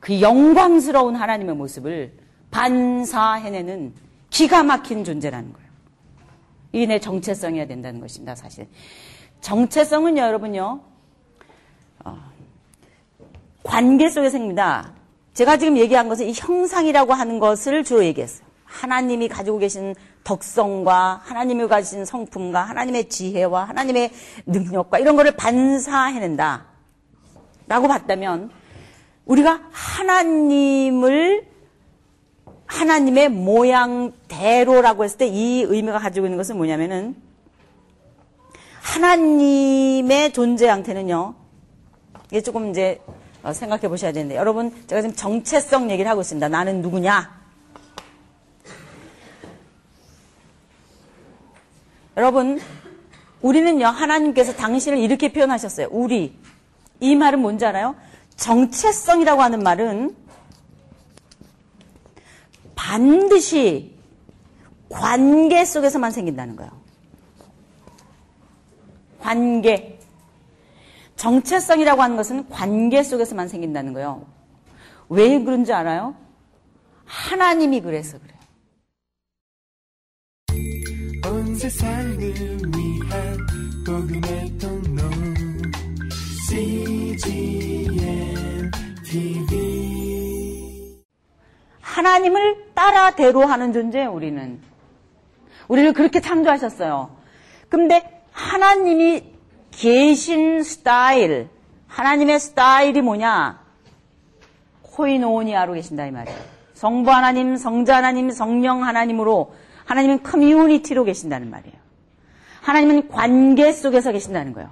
그 0.00 0.20
영광스러운 0.20 1.16
하나님의 1.16 1.54
모습을 1.54 2.12
반사해내는 2.50 3.92
기가 4.30 4.62
막힌 4.62 5.04
존재라는 5.04 5.52
거예요. 5.52 5.67
이게 6.72 6.86
내 6.86 6.98
정체성이어야 6.98 7.66
된다는 7.66 8.00
것입니다, 8.00 8.34
사실. 8.34 8.68
정체성은 9.40 10.18
여러분요, 10.18 10.80
어, 12.04 12.18
관계 13.62 14.10
속에 14.10 14.30
생깁니다. 14.30 14.92
제가 15.34 15.56
지금 15.56 15.76
얘기한 15.76 16.08
것은 16.08 16.26
이 16.26 16.32
형상이라고 16.34 17.12
하는 17.12 17.38
것을 17.38 17.84
주로 17.84 18.04
얘기했어요. 18.04 18.46
하나님이 18.64 19.28
가지고 19.28 19.58
계신 19.58 19.94
덕성과 20.24 21.22
하나님이 21.24 21.68
가진 21.68 22.04
성품과 22.04 22.62
하나님의 22.62 23.08
지혜와 23.08 23.64
하나님의 23.64 24.10
능력과 24.46 24.98
이런 24.98 25.16
거를 25.16 25.32
반사해낸다. 25.32 26.66
라고 27.66 27.88
봤다면 27.88 28.50
우리가 29.24 29.62
하나님을 29.70 31.46
하나님의 32.68 33.30
모양대로라고 33.30 35.04
했을 35.04 35.18
때 35.18 35.26
이 35.26 35.62
의미가 35.62 35.98
가지고 35.98 36.26
있는 36.26 36.36
것은 36.36 36.56
뭐냐면은 36.56 37.16
하나님의 38.80 40.32
존재 40.32 40.68
형태는요. 40.68 41.34
이게 42.30 42.40
조금 42.40 42.70
이제 42.70 43.00
어, 43.42 43.52
생각해 43.52 43.88
보셔야 43.88 44.12
되는데 44.12 44.36
여러분 44.36 44.72
제가 44.86 45.02
지금 45.02 45.14
정체성 45.14 45.90
얘기를 45.90 46.10
하고 46.10 46.20
있습니다. 46.20 46.48
나는 46.48 46.82
누구냐? 46.82 47.38
여러분 52.16 52.60
우리는요 53.42 53.86
하나님께서 53.86 54.54
당신을 54.54 54.98
이렇게 54.98 55.32
표현하셨어요. 55.32 55.88
우리 55.90 56.34
이 57.00 57.14
말은 57.14 57.40
뭔지 57.40 57.64
알아요? 57.64 57.94
정체성이라고 58.36 59.42
하는 59.42 59.60
말은 59.62 60.16
반드시 62.78 63.92
관계 64.88 65.64
속에서만 65.64 66.12
생긴다는 66.12 66.54
거예요. 66.54 66.70
관계. 69.18 69.98
정체성이라고 71.16 72.00
하는 72.00 72.16
것은 72.16 72.48
관계 72.48 73.02
속에서만 73.02 73.48
생긴다는 73.48 73.94
거예요. 73.94 74.24
왜 75.08 75.42
그런지 75.42 75.72
알아요? 75.72 76.14
하나님이 77.04 77.80
그래서 77.80 78.16
그래요. 78.20 78.38
CGM 87.16 88.70
TV 89.04 89.47
하나님을 92.08 92.72
따라 92.74 93.10
대로 93.10 93.44
하는 93.44 93.72
존재예요, 93.72 94.10
우리는. 94.10 94.60
우리를 95.68 95.92
그렇게 95.92 96.20
창조하셨어요. 96.20 97.10
근데 97.68 98.22
하나님이 98.32 99.24
계신 99.70 100.62
스타일, 100.62 101.48
하나님의 101.86 102.40
스타일이 102.40 103.02
뭐냐? 103.02 103.60
코이노니아로 104.82 105.74
계신다 105.74 106.06
이 106.06 106.10
말이에요. 106.10 106.38
성부 106.74 107.10
하나님, 107.10 107.56
성자 107.56 107.96
하나님, 107.96 108.30
성령 108.30 108.84
하나님으로 108.84 109.54
하나님은 109.84 110.22
커뮤니티로 110.22 111.04
계신다는 111.04 111.50
말이에요. 111.50 111.76
하나님은 112.62 113.08
관계 113.08 113.72
속에서 113.72 114.12
계신다는 114.12 114.52
거예요. 114.52 114.70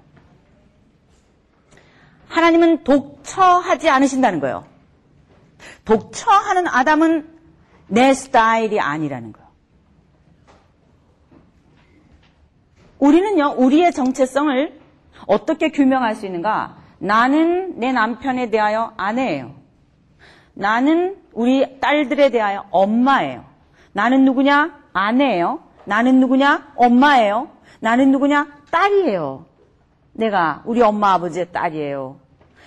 하나님은 2.29 2.85
독처하지 2.85 3.89
않으신다는 3.89 4.41
거예요. 4.41 4.65
독처하는 5.85 6.67
아담은 6.67 7.29
내 7.89 8.15
스타일이 8.15 8.81
아니라는 8.81 9.33
거예요. 9.33 9.47
우리는요, 12.99 13.55
우리의 13.59 13.93
정체성을 13.93 14.81
어떻게 15.27 15.71
규명할 15.71 16.15
수 16.15 16.27
있는가? 16.27 16.77
나는 16.99 17.79
내 17.79 17.93
남편에 17.93 18.51
대하여 18.51 18.93
아내예요. 18.97 19.55
나는 20.55 21.17
우리 21.33 21.79
딸들에 21.81 22.31
대하여 22.31 22.67
엄마예요. 22.71 23.45
나는 23.93 24.25
누구냐? 24.25 24.81
아내예요. 24.93 25.61
나는 25.85 26.21
누구냐? 26.21 26.73
엄마예요. 26.77 27.51
나는 27.81 28.11
누구냐? 28.11 28.49
딸이에요. 28.71 29.45
내가 30.13 30.63
우리 30.65 30.81
엄마 30.81 31.13
아버지의 31.13 31.53
딸이에요. 31.53 32.19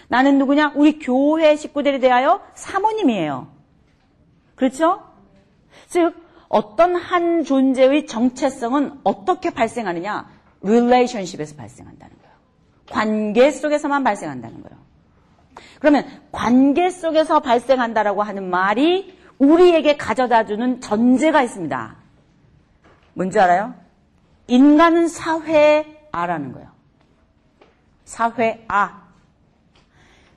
나는 0.10 0.38
누구냐? 0.40 0.74
우리 0.76 1.00
교회 1.00 1.56
식구들에 1.56 2.00
대하여 2.00 2.42
사모님이에요. 2.56 3.48
그렇죠? 4.56 5.04
즉 5.88 6.16
어떤 6.50 6.96
한 6.96 7.44
존재의 7.44 8.08
정체성은 8.08 9.02
어떻게 9.04 9.52
발생하느냐? 9.52 10.28
릴레이션십에서 10.64 11.56
발생한다는 11.56 12.18
거예요. 12.18 12.36
관계 12.90 13.52
속에서만 13.52 14.04
발생한다는 14.04 14.62
거예요. 14.64 14.80
그러면 15.80 16.06
관계 16.32 16.90
속에서 16.90 17.40
발생한다라고 17.40 18.24
하는 18.24 18.50
말이 18.50 19.16
우리에게 19.38 19.96
가져다 19.96 20.46
주는 20.46 20.82
전제가 20.82 21.44
있습니다. 21.44 21.96
뭔지 23.14 23.40
알아요? 23.40 23.76
인간은 24.48 25.08
사회아라는 25.08 26.52
거예요. 26.54 26.70
사회아. 28.06 29.09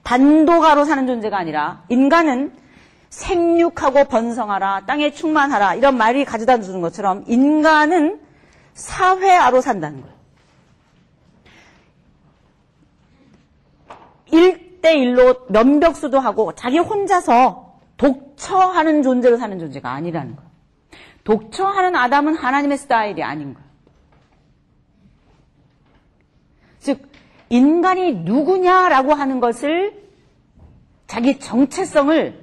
단도가로 0.03 0.85
사는 0.85 1.07
존재가 1.07 1.37
아니라 1.37 1.85
인간은 1.89 2.53
생육하고 3.11 4.05
번성하라, 4.05 4.87
땅에 4.87 5.13
충만하라 5.13 5.75
이런 5.75 5.97
말이 5.97 6.25
가져다 6.25 6.61
주는 6.61 6.81
것처럼 6.81 7.25
인간은 7.27 8.21
사회아로 8.75 9.61
산다는 9.61 10.01
거예요. 10.01 10.23
1대1로 14.33 15.53
면벽수도 15.53 16.19
하고 16.19 16.55
자기 16.55 16.79
혼자서 16.79 17.81
독처하는 17.99 19.03
존재로 19.03 19.37
사는 19.37 19.59
존재가 19.59 19.91
아니라는 19.91 20.37
거예요. 20.37 20.51
독처하는 21.25 21.95
아담은 21.95 22.35
하나님의 22.35 22.79
스타일이 22.79 23.23
아닌 23.23 23.55
거예요. 23.55 23.69
즉, 26.81 27.01
인간이 27.53 28.15
누구냐라고 28.15 29.13
하는 29.13 29.39
것을 29.39 29.93
자기 31.07 31.39
정체성을 31.39 32.41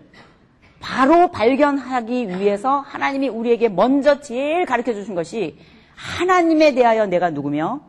바로 0.79 1.31
발견하기 1.31 2.29
위해서 2.29 2.81
하나님이 2.81 3.27
우리에게 3.27 3.69
먼저 3.69 4.21
제일 4.21 4.67
가르쳐 4.67 4.93
주신 4.93 5.15
것이 5.15 5.57
하나님에 5.95 6.75
대하여 6.75 7.07
내가 7.07 7.31
누구며 7.31 7.81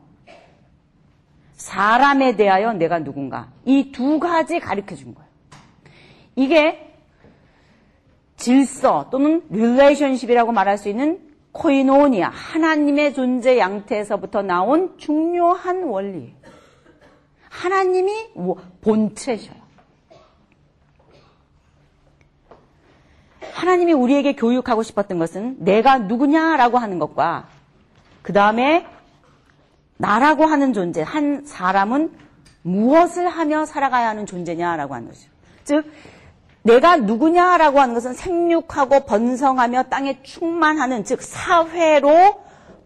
사람에 1.52 2.36
대하여 2.36 2.72
내가 2.72 3.00
누군가 3.00 3.48
이 3.66 3.92
두 3.92 4.18
가지 4.18 4.58
가르쳐 4.58 4.96
준 4.96 5.14
거예요. 5.14 5.28
이게 6.36 6.90
질서 8.36 9.10
또는 9.10 9.42
relationship이라고 9.50 10.52
말할 10.52 10.78
수 10.78 10.88
있는 10.88 11.20
코이노니아 11.52 12.30
하나님의 12.30 13.12
존재 13.12 13.58
양태에서부터 13.58 14.40
나온 14.40 14.96
중요한 14.96 15.82
원리. 15.82 16.39
하나님이 17.50 18.30
본체셔요. 18.80 19.60
하나님이 23.52 23.92
우리에게 23.92 24.36
교육하고 24.36 24.82
싶었던 24.82 25.18
것은 25.18 25.56
내가 25.58 25.98
누구냐라고 25.98 26.78
하는 26.78 26.98
것과 26.98 27.48
그 28.22 28.32
다음에 28.32 28.86
나라고 29.98 30.46
하는 30.46 30.72
존재, 30.72 31.02
한 31.02 31.44
사람은 31.44 32.10
무엇을 32.62 33.28
하며 33.28 33.66
살아가야 33.66 34.08
하는 34.08 34.24
존재냐라고 34.24 34.94
하는 34.94 35.08
거죠. 35.08 35.28
즉, 35.64 35.84
내가 36.62 36.96
누구냐라고 36.96 37.80
하는 37.80 37.94
것은 37.94 38.14
생육하고 38.14 39.00
번성하며 39.00 39.84
땅에 39.84 40.22
충만하는, 40.22 41.04
즉, 41.04 41.20
사회로 41.20 42.42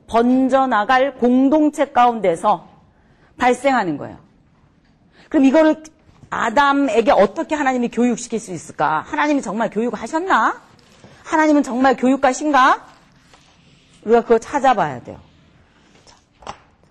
번져나갈 0.07 1.14
공동체 1.16 1.87
가운데서 1.87 2.68
발생하는 3.37 3.96
거예요. 3.96 4.18
그럼 5.35 5.47
이거를 5.47 5.83
아담에게 6.31 7.11
어떻게 7.11 7.57
하나님이 7.57 7.88
교육시킬 7.88 8.38
수 8.38 8.53
있을까? 8.53 9.01
하나님이 9.09 9.42
정말 9.42 9.68
교육하셨나? 9.68 10.62
하나님은 11.25 11.64
정말 11.64 11.97
교육가신가? 11.97 12.85
우리가 14.05 14.20
그거 14.20 14.38
찾아봐야 14.38 15.03
돼요. 15.03 15.18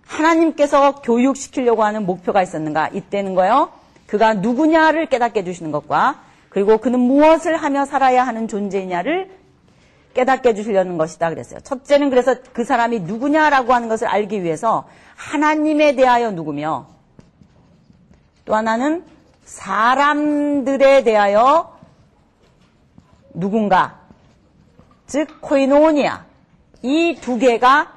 하나님께서 0.06 0.96
교육시키려고 0.96 1.86
하는 1.86 2.06
목표가 2.06 2.42
있었는가? 2.42 2.90
이때는 2.90 3.34
거요. 3.34 3.72
그가 4.08 4.34
누구냐를 4.34 5.06
깨닫게 5.06 5.40
해주시는 5.40 5.72
것과 5.72 6.20
그리고 6.50 6.80
그는 6.80 7.00
무엇을 7.00 7.56
하며 7.56 7.86
살아야 7.86 8.28
하는 8.28 8.50
존재냐를 8.50 9.32
깨닫게 10.16 10.50
해주시려는 10.50 10.98
것이다 10.98 11.30
그랬어요. 11.30 11.62
첫째는 11.62 12.10
그래서 12.10 12.36
그 12.52 12.66
사람이 12.66 13.00
누구냐라고 13.00 13.74
하는 13.74 13.88
것을 13.88 14.10
알기 14.10 14.44
위해서 14.44 14.86
하나님에 15.16 15.96
대하여 15.96 16.32
누구며 16.32 16.92
또 18.46 18.56
하나는 18.56 19.04
사람들에 19.46 21.04
대하여 21.04 21.78
누군가 23.34 24.00
즉 25.08 25.42
코이노니아 25.42 26.26
이 26.84 27.16
두 27.22 27.38
개가 27.38 27.92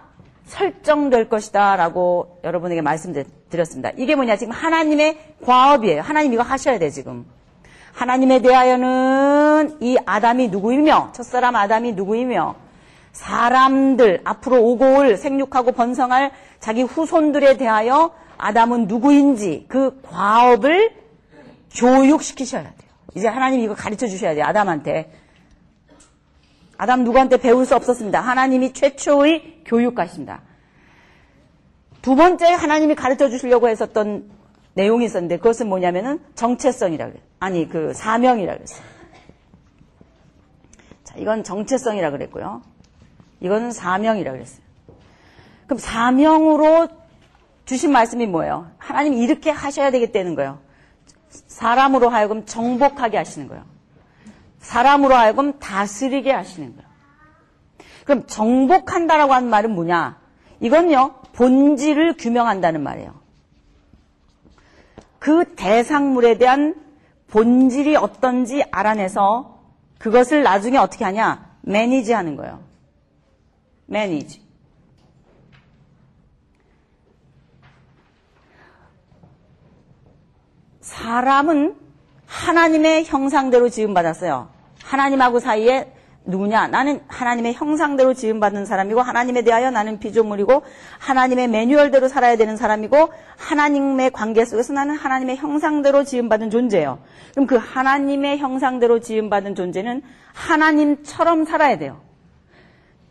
설정될 0.46 1.28
것이다 1.28 1.76
라고 1.76 2.38
여러분에게 2.44 2.80
말씀드렸습니다. 2.82 3.90
이게 3.96 4.14
뭐냐 4.14 4.37
지금 4.37 4.52
하나님의 4.52 5.18
과업이에요. 5.44 6.02
하나님 6.02 6.32
이거 6.32 6.42
하셔야 6.42 6.78
돼 6.78 6.90
지금. 6.90 7.26
하나님에 7.94 8.40
대하여는 8.40 9.78
이 9.80 9.96
아담이 10.06 10.48
누구이며 10.48 11.11
첫사람 11.14 11.56
아담이 11.56 11.92
누구이며 11.92 12.54
사람들 13.12 14.20
앞으로 14.24 14.62
오고 14.62 14.98
올 14.98 15.16
생육하고 15.16 15.72
번성할 15.72 16.30
자기 16.61 16.82
후손들에 16.82 17.56
대하여 17.56 18.12
아담은 18.38 18.87
누구인지 18.87 19.66
그 19.68 20.01
과업을 20.03 20.94
교육시키셔야 21.75 22.62
돼요. 22.62 22.90
이제 23.14 23.29
하나님 23.29 23.61
이거 23.61 23.75
가르쳐 23.75 24.07
주셔야 24.07 24.35
돼요. 24.35 24.44
아담한테. 24.44 25.12
아담 26.79 27.05
누구한테 27.05 27.38
배울 27.38 27.64
수 27.64 27.75
없었습니다. 27.75 28.20
하나님이 28.20 28.72
최초의 28.75 29.62
교육가십니다. 29.64 30.42
두 32.03 32.14
번째 32.14 32.53
하나님이 32.53 32.94
가르쳐 32.94 33.29
주시려고 33.31 33.68
했었던 33.68 34.31
내용이 34.75 35.07
있었는데 35.07 35.38
그것은 35.38 35.68
뭐냐면은 35.68 36.20
정체성이라 36.35 37.07
그래요. 37.07 37.22
아니 37.40 37.68
그 37.68 37.94
사명이라 37.94 38.55
그랬어요. 38.55 38.85
자, 41.03 41.14
이건 41.16 41.42
정체성이라 41.42 42.11
그랬고요. 42.11 42.62
이거는 43.40 43.72
사명이라 43.72 44.33
그랬어요. 44.33 44.61
그럼 45.64 45.79
사명으로 45.79 46.88
주신 47.66 47.92
말씀이 47.92 48.26
뭐예요? 48.26 48.70
하나님이 48.79 49.18
이렇게 49.18 49.50
하셔야 49.50 49.90
되겠다는 49.90 50.35
거예요. 50.37 50.61
사람으로 51.29 52.09
하여금 52.09 52.46
정복하게 52.46 53.18
하시는 53.18 53.48
거예요. 53.48 53.64
사람으로 54.61 55.14
하여금 55.14 55.59
다스리게 55.59 56.33
하시는 56.33 56.74
거예요. 56.74 56.88
그럼 58.05 58.26
정복한다라고 58.26 59.35
하는 59.35 59.50
말은 59.50 59.72
뭐냐? 59.72 60.18
이건요, 60.61 61.16
본질을 61.33 62.16
규명한다는 62.16 62.83
말이에요. 62.83 63.14
그 65.18 65.55
대상물에 65.57 66.38
대한 66.38 66.76
본질이 67.29 67.96
어떤지 67.96 68.62
알아내서 68.70 69.61
그것을 69.98 70.44
나중에 70.44 70.79
어떻게 70.79 71.05
하냐? 71.05 71.57
매니지 71.62 72.12
하는 72.12 72.37
거예요. 72.37 72.62
매니지. 73.87 74.45
사람은 80.96 81.74
하나님의 82.26 83.04
형상대로 83.04 83.68
지음받았어요. 83.68 84.48
하나님하고 84.82 85.40
사이에 85.40 85.92
누구냐? 86.24 86.68
나는 86.68 87.00
하나님의 87.06 87.54
형상대로 87.54 88.14
지음받는 88.14 88.64
사람이고 88.66 89.00
하나님에 89.00 89.42
대하여 89.42 89.70
나는 89.70 90.00
피조물이고 90.00 90.62
하나님의 90.98 91.48
매뉴얼대로 91.48 92.09
살아야 92.09 92.37
되는 92.37 92.56
사람이고 92.56 93.11
하나님의 93.37 94.11
관계 94.11 94.44
속에서 94.44 94.72
나는 94.72 94.96
하나님의 94.96 95.37
형상대로 95.37 96.02
지음받은 96.02 96.50
존재예요. 96.50 96.98
그럼 97.32 97.46
그 97.46 97.56
하나님의 97.56 98.38
형상대로 98.38 98.98
지음받은 98.98 99.54
존재는 99.54 100.02
하나님처럼 100.32 101.44
살아야 101.44 101.78
돼요. 101.78 102.00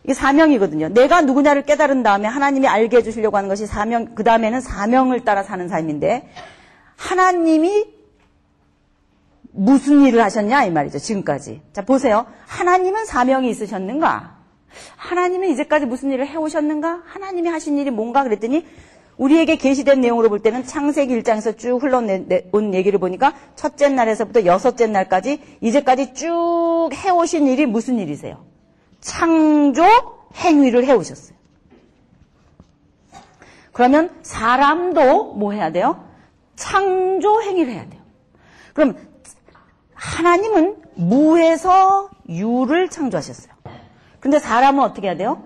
이게 0.04 0.14
사명이거든요. 0.14 0.90
내가 0.90 1.22
누구냐를 1.22 1.62
깨달은 1.64 2.04
다음에 2.04 2.28
하나님이 2.28 2.68
알게 2.68 2.98
해주시려고 2.98 3.38
하는 3.38 3.48
것이 3.48 3.66
사명, 3.66 4.14
그 4.16 4.24
다음에는 4.24 4.60
사명을 4.60 5.24
따라 5.24 5.44
사는 5.44 5.68
삶인데 5.68 6.30
하나님이 6.98 7.94
무슨 9.52 10.02
일을 10.02 10.22
하셨냐 10.24 10.66
이 10.66 10.72
말이죠. 10.72 11.00
지금까지. 11.00 11.62
자 11.74 11.84
보세요. 11.84 12.26
하나님은 12.48 13.06
사명이 13.06 13.50
있으셨는가? 13.50 14.36
하나님은 14.98 15.50
이제까지 15.50 15.86
무슨 15.86 16.12
일을 16.12 16.28
해 16.28 16.36
오셨는가? 16.36 17.04
하나님이 17.06 17.48
하신 17.50 17.78
일이 17.78 17.90
뭔가 17.90 18.24
그랬더니 18.24 18.66
우리에게 19.18 19.56
계시된 19.56 20.02
내용으로 20.02 20.28
볼 20.28 20.42
때는 20.42 20.66
창세기 20.66 21.18
1장에서 21.22 21.58
쭉 21.58 21.82
흘러온 21.82 22.74
얘기를 22.74 23.00
보니까 23.00 23.34
첫째 23.56 23.88
날에서부터 23.88 24.46
여섯째 24.46 24.88
날까지 24.88 25.42
이제까지 25.62 26.14
쭉 26.14 26.90
해오신 26.94 27.48
일이 27.48 27.66
무슨 27.66 27.98
일이세요? 27.98 28.44
창조 29.00 29.84
행위를 30.36 30.86
해오셨어요. 30.86 31.36
그러면 33.72 34.10
사람도 34.22 35.36
뭐 35.36 35.54
해야 35.54 35.72
돼요? 35.72 36.04
창조 36.56 37.42
행위를 37.42 37.74
해야 37.74 37.88
돼요. 37.90 38.02
그럼 38.74 38.98
하나님은 39.94 40.78
무에서 40.96 42.10
유를 42.28 42.90
창조하셨어요. 42.90 43.54
근데 44.20 44.40
사람은 44.40 44.84
어떻게 44.84 45.08
해야 45.08 45.18
돼요? 45.18 45.44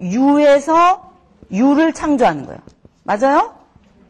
유에서 0.00 1.12
유를 1.50 1.92
창조하는 1.92 2.46
거예요. 2.46 2.60
맞아요? 3.02 3.54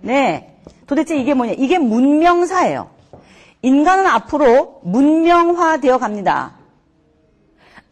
네. 0.01 0.59
도대체 0.87 1.17
이게 1.17 1.35
뭐냐? 1.35 1.53
이게 1.53 1.79
문명사예요. 1.79 2.91
인간은 3.63 4.07
앞으로 4.07 4.81
문명화되어 4.85 5.99
갑니다. 5.99 6.55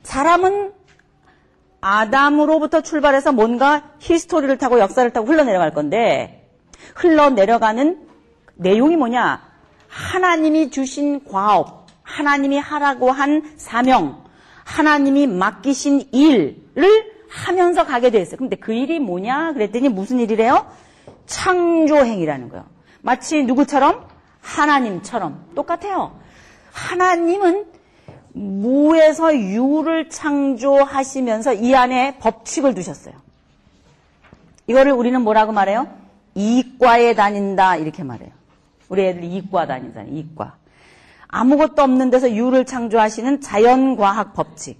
사람은 0.02 0.72
아담으로부터 1.80 2.80
출발해서 2.80 3.32
뭔가 3.32 3.90
히스토리를 4.00 4.58
타고 4.58 4.80
역사를 4.80 5.08
타고 5.12 5.26
흘러내려갈 5.26 5.72
건데 5.72 6.48
흘러내려가는 6.94 8.07
내용이 8.58 8.96
뭐냐? 8.96 9.40
하나님이 9.88 10.70
주신 10.70 11.24
과업, 11.24 11.86
하나님이 12.02 12.58
하라고 12.58 13.10
한 13.10 13.54
사명, 13.56 14.22
하나님이 14.64 15.26
맡기신 15.26 16.08
일을 16.12 16.58
하면서 17.28 17.86
가게 17.86 18.10
돼 18.10 18.20
있어요. 18.20 18.36
근데 18.36 18.56
그 18.56 18.72
일이 18.72 18.98
뭐냐? 18.98 19.52
그랬더니 19.54 19.88
무슨 19.88 20.18
일이래요? 20.20 20.66
창조행이라는 21.26 22.48
거예요. 22.48 22.64
마치 23.00 23.42
누구처럼? 23.44 24.06
하나님처럼. 24.40 25.50
똑같아요. 25.54 26.18
하나님은 26.72 27.66
무에서 28.32 29.36
유를 29.36 30.10
창조하시면서 30.10 31.54
이 31.54 31.74
안에 31.74 32.18
법칙을 32.18 32.74
두셨어요. 32.74 33.14
이거를 34.66 34.92
우리는 34.92 35.20
뭐라고 35.22 35.52
말해요? 35.52 35.88
이과에 36.34 37.14
다닌다 37.14 37.76
이렇게 37.76 38.04
말해요. 38.04 38.37
우리 38.88 39.06
애들 39.06 39.24
이과 39.24 39.66
다니잖아요. 39.66 40.12
이과. 40.12 40.56
아무것도 41.28 41.82
없는 41.82 42.10
데서 42.10 42.32
유를 42.32 42.64
창조하시는 42.64 43.40
자연과학 43.40 44.32
법칙. 44.34 44.78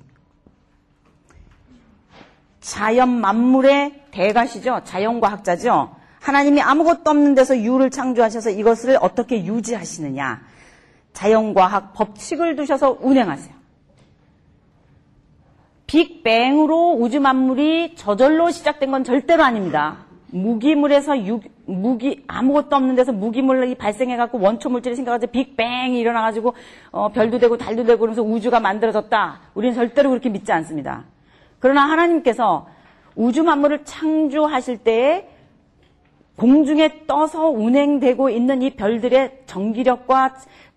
자연 2.61 3.21
만물의 3.21 4.05
대가시죠. 4.11 4.83
자연과학자죠. 4.85 5.95
하나님이 6.21 6.61
아무것도 6.61 7.11
없는 7.11 7.35
데서 7.35 7.59
유를 7.59 7.91
창조하셔서 7.91 8.51
이것을 8.51 8.99
어떻게 9.01 9.45
유지하시느냐. 9.45 10.43
자연과학 11.13 11.93
법칙을 11.95 12.57
두셔서 12.57 12.99
운행하세요. 13.01 13.59
빅뱅으로 15.87 16.93
우주 16.93 17.21
만물이 17.21 17.97
저절로 17.97 18.51
시작된 18.51 18.91
건 18.91 19.05
절대로 19.05 19.43
아닙니다. 19.43 20.08
무기물에서 20.31 21.27
유, 21.27 21.41
무기 21.65 22.25
아무것도 22.27 22.77
없는 22.77 22.95
데서 22.95 23.13
무기물이 23.13 23.75
발생해갖고 23.77 24.39
원초 24.41 24.69
물질이 24.69 24.95
생겨가지고 24.97 25.33
빅뱅이 25.33 25.99
일어나가지고 25.99 26.55
어, 26.91 27.09
별도 27.11 27.39
되고 27.39 27.57
달도 27.57 27.85
되고 27.85 27.99
그러면서 27.99 28.23
우주가 28.23 28.61
만들어졌다. 28.61 29.41
우리는 29.55 29.75
절대로 29.75 30.11
그렇게 30.11 30.29
믿지 30.29 30.53
않습니다. 30.53 31.05
그러나 31.61 31.83
하나님께서 31.89 32.69
우주 33.17 33.43
만물을 33.43 33.85
창조하실 33.85 34.79
때에 34.79 35.29
공중에 36.37 37.07
떠서 37.07 37.49
운행되고 37.49 38.31
있는 38.31 38.63
이 38.63 38.71
별들의 38.71 39.43
전기력과 39.47 40.37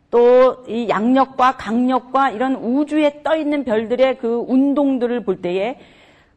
또 0.10 0.64
이 0.68 0.90
양력과 0.90 1.58
강력과 1.58 2.32
이런 2.32 2.56
우주에 2.56 3.24
떠 3.24 3.36
있는 3.36 3.64
별들의 3.64 4.18
그 4.18 4.46
운동들을 4.48 5.24
볼 5.24 5.42
때에 5.42 5.78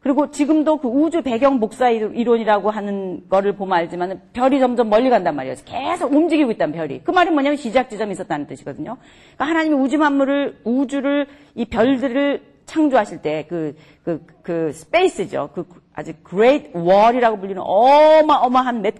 그리고 0.05 0.29
지금도 0.29 0.77
그 0.77 0.87
우주 0.87 1.23
배경 1.23 1.59
복사 1.59 1.89
이론이라고 1.89 2.69
하는 2.69 3.27
거를 3.27 3.55
보면 3.55 3.75
알지만 3.75 4.21
별이 4.33 4.59
점점 4.59 4.87
멀리 4.87 5.09
간단 5.09 5.35
말이에요. 5.35 5.55
계속 5.65 6.13
움직이고 6.13 6.51
있다는 6.51 6.75
별이. 6.75 7.01
그 7.03 7.09
말이 7.09 7.31
뭐냐면 7.31 7.57
시작 7.57 7.89
지점이 7.89 8.11
있었다는 8.11 8.45
뜻이거든요. 8.45 8.97
그러니까 9.33 9.45
하나님이 9.45 9.73
우주 9.73 9.97
만물을 9.97 10.59
우주를 10.63 11.25
이 11.55 11.65
별들을 11.65 12.39
창조하실 12.67 13.23
때 13.23 13.53
그 13.53 13.75
그, 14.03 14.23
그 14.43 14.73
space죠. 14.73 15.49
그 15.55 15.65
아주 15.95 16.13
great 16.29 16.73
wall이라고 16.75 17.39
불리는 17.39 17.59
어마어마한 17.65 18.83
몇 18.83 18.93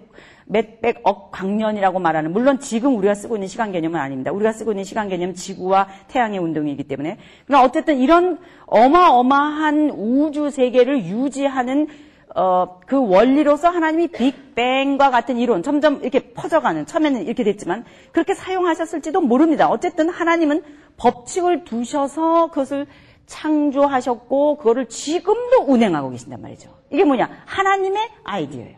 몇백억 0.46 1.32
광년이라고 1.32 2.00
말하는 2.00 2.32
물론 2.32 2.60
지금 2.60 2.96
우리가 2.98 3.16
쓰고 3.16 3.36
있는 3.36 3.48
시간 3.48 3.72
개념은 3.72 4.00
아닙니다. 4.00 4.32
우리가 4.32 4.52
쓰고 4.52 4.72
있는 4.72 4.84
시간 4.84 5.10
개념은 5.10 5.34
지구와 5.36 5.88
태양의 6.08 6.40
운동이기 6.40 6.84
때문에 6.84 7.18
그러나 7.46 7.64
어쨌든 7.64 7.98
이런 7.98 8.40
어마어마한 8.68 9.92
우주 9.92 10.50
세계를 10.50 11.06
유지하는 11.06 11.88
어, 12.36 12.82
그 12.86 12.98
원리로서 12.98 13.70
하나님이 13.70 14.10
빅뱅과 14.10 15.10
같은 15.10 15.38
이론 15.38 15.64
점점 15.64 16.02
이렇게 16.02 16.34
퍼져가는 16.34 16.86
처음에는 16.86 17.24
이렇게 17.26 17.46
됐지만 17.46 17.86
그렇게 18.12 18.34
사용하셨을지도 18.34 19.22
모릅니다. 19.22 19.70
어쨌든 19.70 20.10
하나님은 20.10 20.62
법칙을 20.98 21.64
두셔서 21.64 22.48
그것을 22.48 22.88
창조하셨고 23.26 24.58
그거를 24.58 24.88
지금도 24.88 25.64
운행하고 25.68 26.10
계신단 26.12 26.42
말이죠. 26.42 26.70
이게 26.92 27.06
뭐냐? 27.06 27.30
하나님의 27.46 28.10
아이디어예요. 28.26 28.78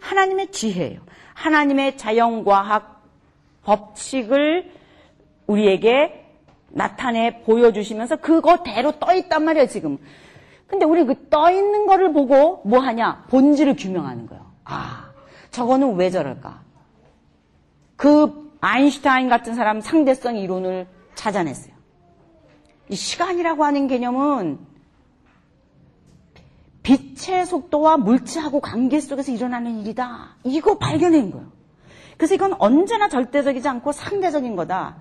하나님의 0.00 0.48
지혜예요. 0.52 1.00
하나님의 1.38 1.96
자연과학 1.96 3.02
법칙을 3.64 4.72
우리에게 5.46 6.24
나타내 6.70 7.42
보여주시면서 7.44 8.16
그거대로 8.16 8.92
떠 8.98 9.14
있단 9.14 9.44
말이에요, 9.44 9.68
지금. 9.68 9.98
근데 10.66 10.84
우리 10.84 11.04
그 11.04 11.14
떠 11.30 11.50
있는 11.50 11.86
거를 11.86 12.12
보고 12.12 12.60
뭐 12.64 12.80
하냐? 12.80 13.24
본질을 13.30 13.76
규명하는 13.76 14.26
거예요. 14.26 14.44
아, 14.64 15.10
저거는 15.50 15.94
왜 15.96 16.10
저럴까? 16.10 16.60
그 17.96 18.52
아인슈타인 18.60 19.28
같은 19.28 19.54
사람 19.54 19.80
상대성 19.80 20.36
이론을 20.36 20.86
찾아냈어요. 21.14 21.72
이 22.90 22.96
시간이라고 22.96 23.64
하는 23.64 23.86
개념은 23.86 24.58
빛의 26.88 27.44
속도와 27.44 27.98
물체하고 27.98 28.60
관계 28.60 28.98
속에서 28.98 29.30
일어나는 29.30 29.80
일이다. 29.80 30.36
이거 30.44 30.78
발견한 30.78 31.30
거예요. 31.30 31.46
그래서 32.16 32.34
이건 32.34 32.54
언제나 32.58 33.08
절대적이지 33.08 33.68
않고 33.68 33.92
상대적인 33.92 34.56
거다. 34.56 34.96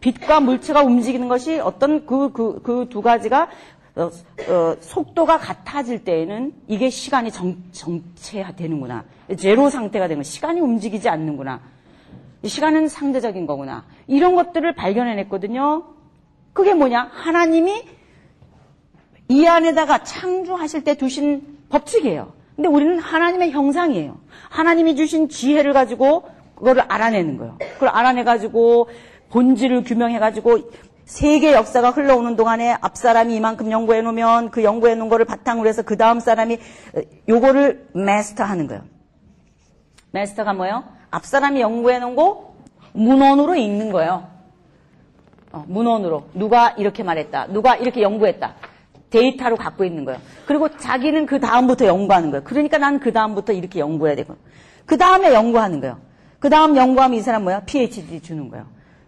빛과 0.00 0.40
물체가 0.40 0.82
움직이는 0.82 1.28
것이 1.28 1.58
어떤 1.60 2.04
그, 2.04 2.30
그, 2.32 2.60
그 2.62 2.86
두 2.90 3.00
가지가 3.00 3.48
어, 3.96 4.02
어, 4.02 4.76
속도가 4.80 5.38
같아질 5.38 6.04
때에는 6.04 6.52
이게 6.66 6.90
시간이 6.90 7.30
정, 7.30 7.56
정체되는구나. 7.72 9.04
제로 9.38 9.70
상태가 9.70 10.08
되는 10.08 10.22
시간이 10.22 10.60
움직이지 10.60 11.08
않는구나. 11.08 11.60
시간은 12.44 12.88
상대적인 12.88 13.46
거구나. 13.46 13.86
이런 14.08 14.34
것들을 14.34 14.74
발견해냈거든요. 14.74 15.84
그게 16.52 16.74
뭐냐? 16.74 17.08
하나님이 17.12 17.84
이 19.28 19.46
안에다가 19.46 20.02
창조하실 20.02 20.84
때 20.84 20.94
두신 20.94 21.58
법칙이에요. 21.68 22.32
근데 22.56 22.68
우리는 22.68 22.98
하나님의 22.98 23.50
형상이에요. 23.50 24.18
하나님이 24.50 24.96
주신 24.96 25.28
지혜를 25.28 25.72
가지고 25.72 26.24
그거를 26.54 26.84
알아내는 26.88 27.38
거예요. 27.38 27.58
그걸 27.74 27.88
알아내가지고 27.88 28.88
본질을 29.30 29.84
규명해가지고 29.84 30.70
세계 31.04 31.52
역사가 31.52 31.90
흘러오는 31.90 32.36
동안에 32.36 32.76
앞 32.80 32.96
사람이 32.96 33.34
이만큼 33.34 33.70
연구해 33.70 34.00
놓으면 34.02 34.50
그 34.50 34.62
연구해 34.62 34.94
놓은 34.94 35.08
거를 35.08 35.26
바탕으로 35.26 35.68
해서 35.68 35.82
그 35.82 35.96
다음 35.96 36.20
사람이 36.20 36.58
요거를 37.28 37.88
마스터하는 37.92 38.68
거예요. 38.68 38.82
마스터가 40.12 40.52
뭐예요? 40.54 40.84
앞 41.10 41.26
사람이 41.26 41.60
연구해 41.60 41.98
놓은 41.98 42.14
거 42.14 42.54
문헌으로 42.92 43.56
읽는 43.56 43.90
거예요. 43.90 44.28
어, 45.52 45.64
문헌으로 45.68 46.28
누가 46.34 46.70
이렇게 46.70 47.02
말했다, 47.02 47.48
누가 47.48 47.76
이렇게 47.76 48.00
연구했다. 48.02 48.54
데이터로 49.10 49.56
갖고 49.56 49.84
있는 49.84 50.04
거예요. 50.04 50.20
그리고 50.46 50.68
자기는 50.76 51.26
그 51.26 51.40
다음부터 51.40 51.86
연구하는 51.86 52.30
거예요. 52.30 52.44
그러니까 52.44 52.78
나는 52.78 53.00
그 53.00 53.12
다음부터 53.12 53.52
이렇게 53.52 53.80
연구해야 53.80 54.16
되고. 54.16 54.36
그 54.86 54.98
다음에 54.98 55.32
연구하는 55.32 55.80
거예요. 55.80 55.98
그 56.40 56.50
다음 56.50 56.76
연구하면 56.76 57.18
이 57.18 57.22
사람 57.22 57.44
뭐야? 57.44 57.60
PhD 57.60 58.20
주는 58.20 58.48
거예요. 58.50 58.66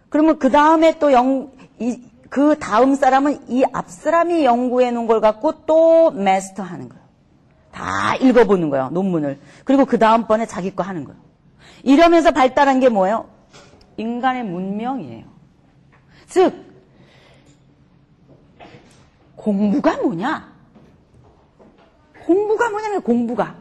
그러면 0.09 0.39
그 0.39 0.51
다음에 0.51 0.99
또 0.99 1.13
연, 1.13 1.51
이, 1.79 2.01
그 2.31 2.59
다음 2.59 2.95
사람은 2.95 3.49
이 3.49 3.65
앞 3.73 3.91
사람이 3.91 4.45
연구해 4.45 4.91
놓은 4.91 5.07
걸 5.07 5.21
갖고 5.21 5.67
또 5.67 6.11
마스터 6.13 6.63
하는 6.63 6.89
거예요. 6.89 7.05
다 7.73 8.17
읽어보는 8.17 8.71
거예요. 8.71 8.89
논문을. 8.91 9.39
그리고 9.65 9.85
그 9.85 9.99
다음번에 9.99 10.47
자기 10.47 10.75
거 10.75 10.83
하는 10.83 11.05
거예요. 11.05 11.21
이러면서 11.83 12.31
발달한 12.31 12.81
게 12.81 12.89
뭐예요? 12.89 13.27
인간의 13.99 14.45
문명이에요. 14.45 15.25
즉, 16.29 16.55
공부가 19.47 19.97
뭐냐? 19.99 20.53
공부가 22.25 22.69
뭐냐면 22.69 23.01
공부가. 23.03 23.55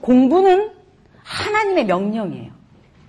공부는 0.00 0.72
하나님의 1.22 1.86
명령이에요. 1.86 2.50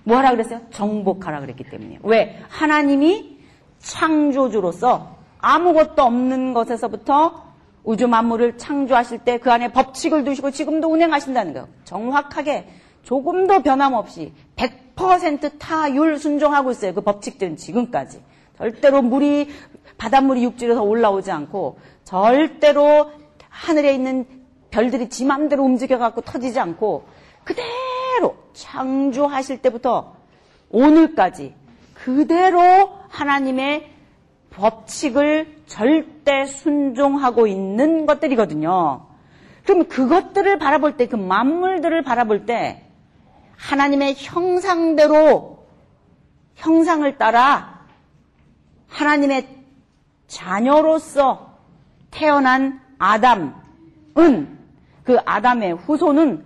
뭐 0.04 0.16
하라 0.18 0.30
그랬어요? 0.30 0.60
정복하라 0.70 1.40
그랬기 1.40 1.64
때문이에요. 1.64 2.00
왜? 2.04 2.40
하나님이 2.48 3.36
창조주로서 3.80 5.16
아무것도 5.40 6.02
없는 6.02 6.54
것에서부터 6.54 7.48
우주 7.82 8.06
만물을 8.06 8.56
창조하실 8.56 9.18
때 9.20 9.38
그 9.38 9.50
안에 9.50 9.72
법칙을 9.72 10.22
두시고 10.22 10.52
지금도 10.52 10.88
운행하신다는 10.88 11.52
거예요. 11.52 11.68
정확하게 11.82 12.68
조금도 13.02 13.64
변함없이 13.64 14.32
100% 14.54 15.58
타율 15.58 16.16
순종하고 16.16 16.70
있어요. 16.70 16.94
그 16.94 17.00
법칙들은 17.00 17.56
지금까지. 17.56 18.22
절대로 18.58 19.02
물이 19.02 19.48
바닷물이 19.98 20.42
육지에서 20.44 20.82
올라오지 20.82 21.30
않고 21.30 21.78
절대로 22.04 23.10
하늘에 23.48 23.92
있는 23.92 24.26
별들이 24.70 25.08
지 25.08 25.24
맘대로 25.24 25.64
움직여갖고 25.64 26.22
터지지 26.22 26.58
않고 26.60 27.06
그대로 27.44 28.36
창조하실 28.52 29.60
때부터 29.60 30.14
오늘까지 30.70 31.54
그대로 31.94 32.90
하나님의 33.08 33.90
법칙을 34.50 35.62
절대 35.66 36.46
순종하고 36.46 37.46
있는 37.46 38.06
것들이거든요. 38.06 39.06
그럼 39.64 39.88
그것들을 39.88 40.58
바라볼 40.58 40.96
때, 40.96 41.06
그 41.06 41.16
만물들을 41.16 42.02
바라볼 42.02 42.46
때 42.46 42.84
하나님의 43.56 44.14
형상대로 44.16 45.66
형상을 46.54 47.18
따라 47.18 47.86
하나님의 48.88 49.57
자녀로서 50.28 51.54
태어난 52.10 52.80
아담은 52.98 53.54
그 55.04 55.18
아담의 55.24 55.72
후손은 55.74 56.44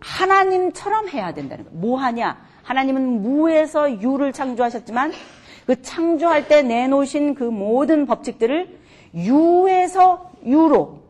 하나님처럼 0.00 1.08
해야 1.08 1.34
된다는 1.34 1.64
거예요. 1.64 1.78
뭐 1.78 1.98
하냐? 1.98 2.38
하나님은 2.62 3.22
무에서 3.22 4.00
유를 4.00 4.32
창조하셨지만 4.32 5.12
그 5.66 5.82
창조할 5.82 6.48
때 6.48 6.62
내놓으신 6.62 7.34
그 7.34 7.44
모든 7.44 8.06
법칙들을 8.06 8.78
유에서 9.14 10.30
유로 10.44 11.00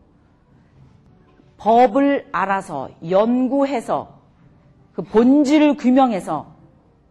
법을 1.57 2.29
알아서 2.31 2.89
연구해서 3.09 4.19
그 4.93 5.03
본질을 5.03 5.77
규명해서 5.77 6.58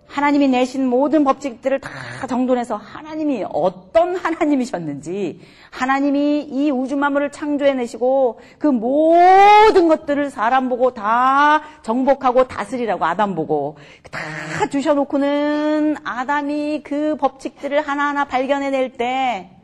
하나님이 0.09 0.49
내신 0.49 0.89
모든 0.89 1.23
법칙들을 1.23 1.81
다 1.81 2.27
정돈해서 2.27 2.77
하나님이 2.77 3.45
어떤 3.51 4.17
하나님이셨는지 4.17 5.41
하나님이 5.71 6.49
이 6.51 6.71
우주 6.71 6.97
만물을 6.97 7.31
창조해내시고 7.31 8.41
그 8.59 8.67
모든 8.67 9.89
것들을 9.89 10.31
사람 10.31 10.69
보고 10.69 10.93
다 10.95 11.63
정복하고 11.83 12.49
다스리라고 12.49 13.05
아담 13.05 13.35
보고 13.35 13.77
다 14.11 14.67
주셔놓고는 14.71 15.97
아담이 16.05 16.83
그 16.83 17.17
법칙들을 17.17 17.81
하나하나 17.83 18.25
발견해낼 18.25 18.93
때 18.93 19.59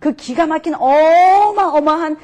그 0.00 0.14
기가 0.14 0.46
막힌 0.46 0.74
어마어마한 0.74 2.16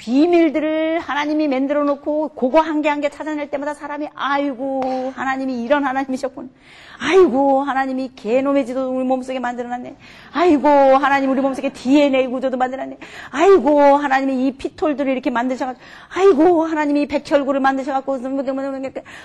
비밀들을 0.00 0.98
하나님이 0.98 1.46
만들어 1.46 1.84
놓고 1.84 2.30
그거 2.30 2.60
한 2.60 2.80
개 2.80 2.88
한 2.88 3.02
개 3.02 3.10
찾아낼 3.10 3.50
때마다 3.50 3.74
사람이 3.74 4.08
아이고 4.14 5.12
하나님이 5.14 5.62
이런 5.62 5.84
하나님이셨군. 5.84 6.50
아이고 6.98 7.62
하나님이 7.62 8.12
개놈의 8.16 8.64
지도 8.64 8.90
우리 8.96 9.04
몸속에 9.04 9.38
만들어 9.40 9.68
놨네. 9.68 9.96
아이고 10.32 10.68
하나님 10.68 11.30
우리 11.30 11.42
몸속에 11.42 11.68
DNA 11.74 12.28
구조도 12.28 12.56
만들어 12.56 12.82
놨네. 12.84 12.96
아이고 13.30 13.78
하나님이 13.78 14.46
이 14.46 14.52
피톨들을 14.52 15.12
이렇게 15.12 15.28
만드셔 15.28 15.66
가지고 15.66 15.84
아이고 16.14 16.64
하나님이 16.64 17.06
백혈구를 17.06 17.60
만드셔 17.60 17.92
갖고 17.92 18.18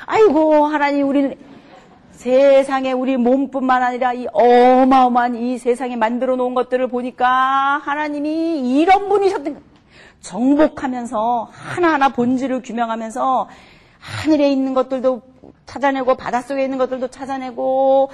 아이고 0.07 0.65
하나님 0.65 1.07
우리는 1.07 1.35
세상에 2.11 2.91
우리 2.91 3.15
몸뿐만 3.15 3.81
아니라 3.81 4.11
이 4.13 4.27
어마어마한 4.33 5.35
이 5.37 5.57
세상에 5.57 5.95
만들어 5.95 6.35
놓은 6.35 6.53
것들을 6.53 6.87
보니까 6.87 7.77
하나님이 7.83 8.77
이런 8.77 9.07
분이셨던 9.07 9.53
거예요. 9.53 9.74
정복하면서 10.25 11.49
하나하나 11.51 12.09
본질을 12.09 12.63
규명하면서 12.63 13.47
하늘에 13.99 14.51
있는 14.51 14.73
것들도 14.73 15.21
찾아내고 15.65 16.15
바닷속에 16.15 16.63
있는 16.63 16.77
것들도 16.77 17.09
찾아내고 17.09 18.09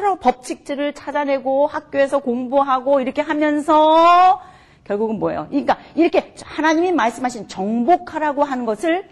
여러 0.00 0.18
법칙들을 0.18 0.94
찾아내고 0.94 1.68
학교에서 1.68 2.18
공부하고 2.18 3.00
이렇게 3.00 3.22
하면서 3.22 4.40
결국은 4.82 5.18
뭐예요? 5.18 5.46
그러니까 5.48 5.78
이렇게 5.94 6.34
하나님이 6.44 6.92
말씀하신 6.92 7.48
정복하라고 7.48 8.44
하는 8.44 8.66
것을 8.66 9.08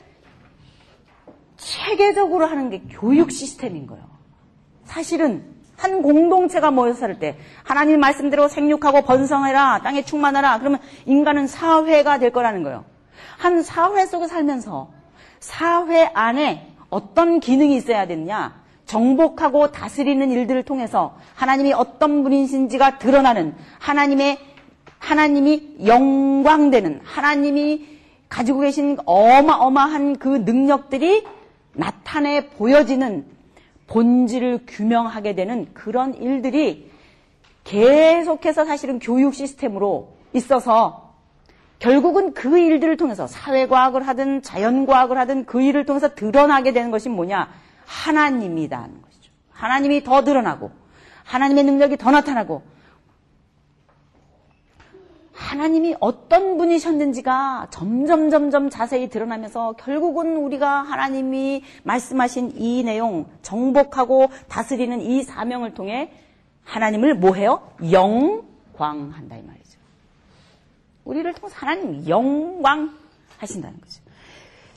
체계적으로 1.57 2.47
하는 2.47 2.69
게 2.71 2.83
교육 2.91 3.31
시스템인 3.31 3.87
거예요. 3.87 4.05
사실은 4.85 5.52
한 5.83 6.01
공동체가 6.01 6.71
모여 6.71 6.93
살때 6.93 7.37
하나님 7.65 7.99
말씀대로 7.99 8.47
생육하고 8.47 9.03
번성해라 9.03 9.81
땅에 9.83 10.05
충만하라 10.05 10.61
그러면 10.61 10.79
인간은 11.07 11.49
사회가 11.49 12.19
될 12.19 12.31
거라는 12.31 12.63
거예요. 12.63 12.85
한 13.37 13.65
사회 13.65 14.07
속에 14.07 14.29
살면서 14.29 14.91
사회 15.41 16.09
안에 16.15 16.69
어떤 16.89 17.41
기능이 17.41 17.75
있어야 17.75 18.07
되느냐 18.07 18.63
정복하고 18.87 19.73
다스리는 19.73 20.31
일들을 20.31 20.63
통해서 20.63 21.17
하나님이 21.35 21.73
어떤 21.73 22.23
분이신지가 22.23 22.99
드러나는 22.99 23.57
하나님의 23.81 24.39
하나님이 25.01 25.79
영광되는 25.85 27.01
하나님이 27.03 27.89
가지고 28.29 28.61
계신 28.61 28.99
어마어마한 29.05 30.19
그 30.21 30.29
능력들이 30.29 31.27
나타내 31.73 32.51
보여지는 32.51 33.27
본질을 33.93 34.61
규명하게 34.67 35.35
되는 35.35 35.69
그런 35.75 36.15
일들이 36.15 36.91
계속해서 37.65 38.65
사실은 38.65 38.99
교육 38.99 39.35
시스템으로 39.35 40.15
있어서 40.33 41.13
결국은 41.79 42.33
그 42.33 42.59
일들을 42.59 42.97
통해서 42.97 43.27
사회과학을 43.27 44.07
하든 44.09 44.43
자연과학을 44.43 45.19
하든 45.19 45.45
그 45.45 45.61
일을 45.61 45.85
통해서 45.85 46.15
드러나게 46.15 46.73
되는 46.73 46.91
것이 46.91 47.11
뭐냐? 47.11 47.51
하나님이다는 47.85 49.03
것이죠. 49.03 49.31
하나님이 49.51 50.03
더 50.03 50.25
드러나고 50.25 50.71
하나님의 51.25 51.65
능력이 51.65 51.99
더 51.99 52.11
나타나고 52.11 52.63
하나님이 55.57 55.97
어떤 56.01 56.57
분이셨는지가 56.57 57.69
점점 57.71 58.31
점점 58.31 58.71
자세히 58.71 59.11
드러나면서 59.11 59.73
결국은 59.73 60.39
우리가 60.39 60.81
하나님이 60.81 61.63
말씀하신 61.83 62.53
이 62.57 62.83
내용 62.83 63.27
정복하고 63.43 64.29
다스리는 64.49 65.03
이 65.03 65.23
사명을 65.23 65.75
통해 65.75 66.11
하나님을 66.65 67.17
뭐해요? 67.17 67.69
영광한다 67.83 69.37
이 69.37 69.43
말이죠. 69.43 69.79
우리를 71.05 71.31
통해서 71.35 71.55
하나님 71.59 72.09
영광 72.09 72.97
하신다는 73.37 73.79
거죠. 73.79 74.01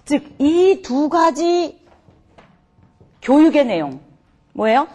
즉 0.04 0.36
이 0.42 0.82
두 0.82 1.08
가지 1.08 1.80
교육의 3.22 3.66
내용 3.66 4.02
뭐예요? 4.52 4.90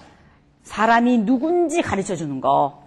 사람이 0.65 1.19
누군지 1.25 1.81
가르쳐 1.81 2.15
주는 2.17 2.43
거 2.43 2.80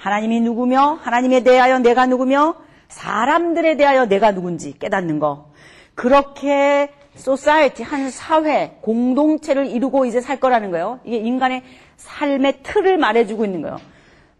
하나님이 0.00 0.40
누구며 0.40 0.98
하나님에 1.02 1.42
대하여 1.42 1.78
내가 1.78 2.06
누구며 2.06 2.54
사람들에 2.88 3.76
대하여 3.76 4.06
내가 4.06 4.32
누군지 4.32 4.76
깨닫는 4.78 5.18
거. 5.18 5.50
그렇게 5.94 6.90
소사이티 7.16 7.82
한 7.82 8.10
사회 8.10 8.78
공동체를 8.80 9.66
이루고 9.66 10.06
이제 10.06 10.22
살 10.22 10.40
거라는 10.40 10.70
거예요. 10.70 11.00
이게 11.04 11.18
인간의 11.18 11.62
삶의 11.96 12.62
틀을 12.62 12.96
말해주고 12.96 13.44
있는 13.44 13.60
거예요. 13.60 13.78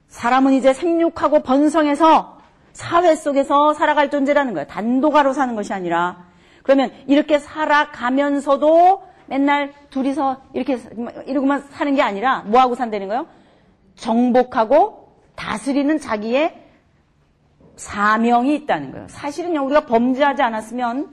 사람은 0.09 0.55
이제 0.55 0.73
생육하고 0.73 1.41
번성해서 1.41 2.39
사회 2.73 3.15
속에서 3.15 3.75
살아갈 3.75 4.11
존재라는 4.11 4.55
거예요. 4.55 4.67
단독화로 4.67 5.35
사는 5.35 5.55
것이 5.57 5.75
아니라 5.75 6.25
그러면 6.63 6.91
이렇게 7.07 7.39
살아가면서도 7.39 9.03
맨날 9.27 9.75
둘이서 9.91 10.41
이렇게 10.55 10.79
이러고만 11.27 11.65
사는 11.71 11.95
게 11.95 12.01
아니라 12.01 12.45
뭐 12.47 12.61
하고 12.63 12.75
산다는 12.75 13.09
거예요? 13.09 13.27
정복하고 13.97 15.00
다스리는 15.41 15.99
자기의 15.99 16.55
사명이 17.77 18.55
있다는 18.57 18.93
거예요. 18.93 19.07
사실은요, 19.09 19.65
우리가 19.65 19.87
범죄하지 19.87 20.43
않았으면, 20.43 21.09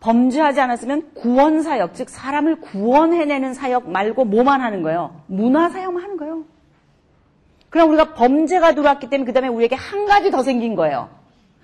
범죄하지 0.00 0.60
않았으면 0.60 1.14
구원 1.14 1.62
사역, 1.62 1.94
즉, 1.94 2.10
사람을 2.10 2.60
구원해내는 2.60 3.54
사역 3.54 3.88
말고 3.90 4.26
뭐만 4.26 4.60
하는 4.60 4.82
거예요? 4.82 5.22
문화 5.26 5.70
사역만 5.70 6.02
하는 6.02 6.16
거예요. 6.18 6.44
그럼 7.70 7.88
우리가 7.88 8.12
범죄가 8.12 8.74
들어왔기 8.74 9.08
때문에 9.08 9.26
그 9.26 9.32
다음에 9.32 9.48
우리에게 9.48 9.74
한 9.74 10.04
가지 10.04 10.30
더 10.30 10.42
생긴 10.42 10.74
거예요. 10.74 11.08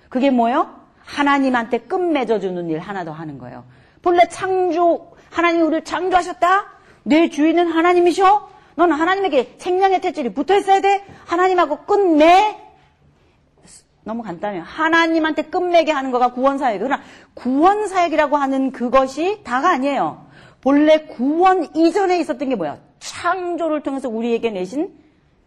그게 0.09 0.31
뭐예요? 0.31 0.73
하나님한테 1.05 1.81
끝 1.81 1.97
맺어주는 1.97 2.69
일 2.71 2.79
하나 2.79 3.03
더 3.03 3.11
하는 3.11 3.37
거예요. 3.37 3.65
본래 4.01 4.27
창조, 4.27 5.11
하나님이 5.29 5.61
우리를 5.63 5.83
창조하셨다? 5.83 6.65
내 7.03 7.29
주인은 7.29 7.67
하나님이셔? 7.67 8.48
너는 8.79 8.95
하나님에게 8.95 9.55
생명의 9.57 9.99
탯줄이 9.99 10.33
붙어 10.33 10.57
있어야 10.57 10.79
돼. 10.79 11.03
하나님하고 11.25 11.79
끝내. 11.79 12.57
너무 14.05 14.23
간단해요. 14.23 14.63
하나님한테 14.63 15.43
끝맺게 15.43 15.91
하는 15.91 16.11
거가 16.11 16.31
구원사역. 16.31 16.79
그러나 16.79 17.01
구원사역이라고 17.33 18.37
하는 18.37 18.71
그것이 18.71 19.41
다가 19.43 19.71
아니에요. 19.71 20.25
본래 20.61 20.99
구원 20.99 21.67
이전에 21.75 22.19
있었던 22.19 22.47
게 22.47 22.55
뭐야? 22.55 22.77
창조를 22.99 23.83
통해서 23.83 24.07
우리에게 24.07 24.49
내신 24.51 24.93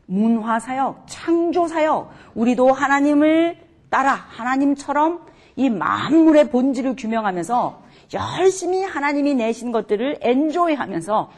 문화사역, 0.07 1.05
창조사역. 1.07 2.13
우리도 2.35 2.71
하나님을 2.71 3.57
따라 3.89 4.13
하나님처럼 4.13 5.25
이 5.57 5.71
만물의 5.71 6.51
본질을 6.51 6.97
규명하면서 6.97 7.83
열심히 8.13 8.83
하나님이 8.85 9.35
내신 9.37 9.73
것들을 9.73 10.19
엔조이 10.21 10.75
하면서 10.75 11.31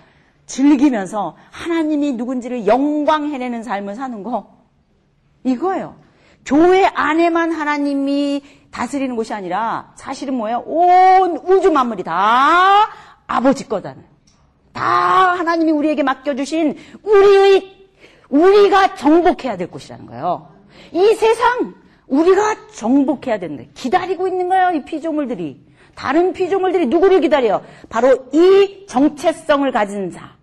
즐기면서 0.47 1.37
하나님이 1.51 2.13
누군지를 2.13 2.67
영광해내는 2.67 3.63
삶을 3.63 3.95
사는 3.95 4.23
거 4.23 4.55
이거예요. 5.45 5.97
교회 6.45 6.85
안에만 6.87 7.53
하나님이 7.53 8.43
다스리는 8.71 9.17
곳이 9.17 9.33
아니라 9.33 9.93
사실은 9.95 10.35
뭐예요? 10.35 10.59
온 10.67 11.37
우주 11.37 11.71
만물이 11.71 12.03
다 12.03 12.89
아버지 13.27 13.69
거다는. 13.69 14.05
다 14.73 14.83
하나님이 14.83 15.71
우리에게 15.71 16.03
맡겨주신 16.03 16.77
우리의 17.03 17.89
우리가 18.29 18.97
정복해야 18.97 19.57
될 19.57 19.71
곳이라는 19.71 20.07
거예요. 20.07 20.49
이 20.93 21.15
세상 21.15 21.75
우리가 22.07 22.69
정복해야 22.73 23.39
되는데 23.39 23.71
기다리고 23.75 24.27
있는 24.29 24.49
거예요. 24.49 24.73
이 24.73 24.85
피조물들이. 24.85 25.65
다른 25.95 26.33
피조물들이 26.33 26.87
누구를 26.87 27.21
기다려요? 27.21 27.63
바로 27.89 28.27
이 28.33 28.87
정체성을 28.89 29.71
가진 29.71 30.11
자. 30.11 30.34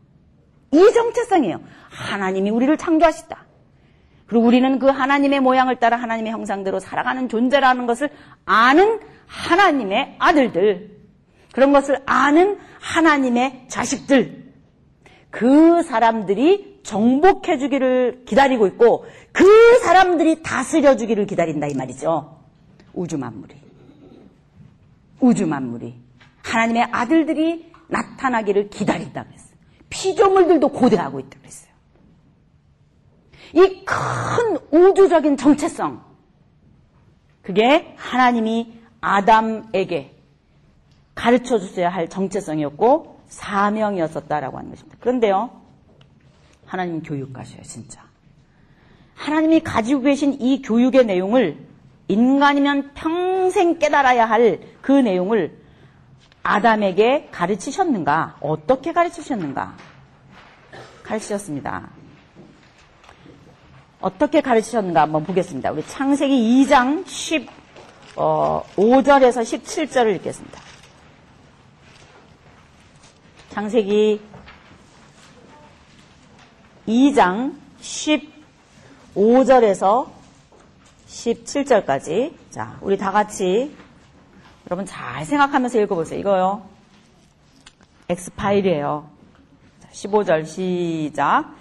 이 0.71 0.93
정체성이에요. 0.93 1.59
하나님이 1.89 2.49
우리를 2.49 2.75
창조하셨다. 2.77 3.45
그리고 4.25 4.45
우리는 4.45 4.79
그 4.79 4.87
하나님의 4.87 5.41
모양을 5.41 5.75
따라 5.77 5.97
하나님의 5.97 6.31
형상대로 6.31 6.79
살아가는 6.79 7.27
존재라는 7.27 7.85
것을 7.85 8.09
아는 8.45 8.99
하나님의 9.27 10.15
아들들. 10.19 10.97
그런 11.53 11.73
것을 11.73 12.01
아는 12.05 12.57
하나님의 12.79 13.65
자식들. 13.67 14.53
그 15.29 15.83
사람들이 15.83 16.79
정복해 16.83 17.57
주기를 17.57 18.23
기다리고 18.25 18.67
있고 18.67 19.05
그 19.31 19.79
사람들이 19.79 20.41
다스려 20.43 20.95
주기를 20.95 21.25
기다린다 21.25 21.67
이 21.67 21.73
말이죠. 21.73 22.39
우주 22.93 23.17
만물이. 23.17 23.55
우주 25.19 25.45
만물이. 25.45 25.95
하나님의 26.43 26.87
아들들이 26.91 27.71
나타나기를 27.87 28.69
기다린다 28.69 29.23
그랬어요. 29.23 29.50
피조물들도 29.91 30.67
고대하고 30.69 31.19
있다 31.19 31.37
그랬어요. 31.39 31.71
이 33.53 33.83
큰 33.85 34.57
우주적인 34.71 35.37
정체성. 35.37 36.03
그게 37.43 37.93
하나님이 37.97 38.79
아담에게 39.01 40.15
가르쳐 41.13 41.59
주셔야 41.59 41.89
할 41.89 42.07
정체성이었고 42.07 43.19
사명이었었다라고 43.27 44.57
하는 44.57 44.69
것입니다. 44.71 44.97
그런데요. 44.99 45.61
하나님 46.65 47.03
교육가셔요, 47.03 47.61
진짜. 47.63 48.01
하나님이 49.15 49.59
가지고 49.59 50.01
계신 50.01 50.37
이 50.39 50.61
교육의 50.61 51.05
내용을 51.05 51.57
인간이면 52.07 52.91
평생 52.93 53.77
깨달아야 53.77 54.25
할 54.25 54.59
그 54.81 54.91
내용을 54.91 55.60
아담에게 56.43 57.29
가르치셨는가? 57.31 58.37
어떻게 58.41 58.93
가르치셨는가? 58.93 59.75
가르치셨습니다. 61.03 61.89
어떻게 63.99 64.41
가르치셨는가 64.41 65.01
한번 65.01 65.23
보겠습니다. 65.23 65.71
우리 65.71 65.85
창세기 65.85 66.65
2장 66.65 67.05
15절에서 67.05 68.15
어, 68.15 68.65
17절을 68.65 70.15
읽겠습니다. 70.15 70.59
창세기 73.49 74.21
2장 76.87 77.53
15절에서 79.15 80.09
17절까지. 81.07 82.33
자, 82.49 82.77
우리 82.81 82.97
다 82.97 83.11
같이 83.11 83.75
여러분 84.71 84.85
잘 84.85 85.25
생각하면서 85.25 85.81
읽어보세요. 85.81 86.17
이거요. 86.21 86.61
엑스파일이에요. 88.07 89.03
15절 89.91 90.45
시작. 90.45 91.55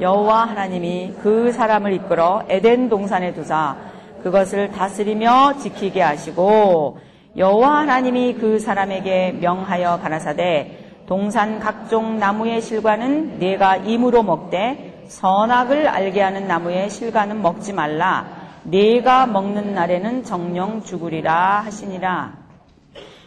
여호와 0.00 0.48
하나님이 0.48 1.12
그 1.22 1.52
사람을 1.52 1.92
이끌어 1.92 2.44
에덴 2.48 2.88
동산에 2.88 3.34
두사 3.34 3.76
그것을 4.22 4.72
다스리며 4.72 5.58
지키게 5.58 6.00
하시고 6.00 7.00
여호와 7.36 7.80
하나님이 7.80 8.32
그 8.36 8.58
사람에게 8.58 9.32
명하여 9.42 10.00
가라사대 10.00 11.02
동산 11.06 11.60
각종 11.60 12.18
나무의 12.18 12.62
실과는 12.62 13.40
네가 13.40 13.76
임으로 13.76 14.22
먹되 14.22 15.04
선악을 15.08 15.86
알게 15.86 16.22
하는 16.22 16.48
나무의 16.48 16.88
실과는 16.88 17.42
먹지 17.42 17.74
말라 17.74 18.26
네가 18.62 19.26
먹는 19.26 19.74
날에는 19.74 20.24
정령 20.24 20.82
죽으리라 20.82 21.60
하시니라 21.60 22.43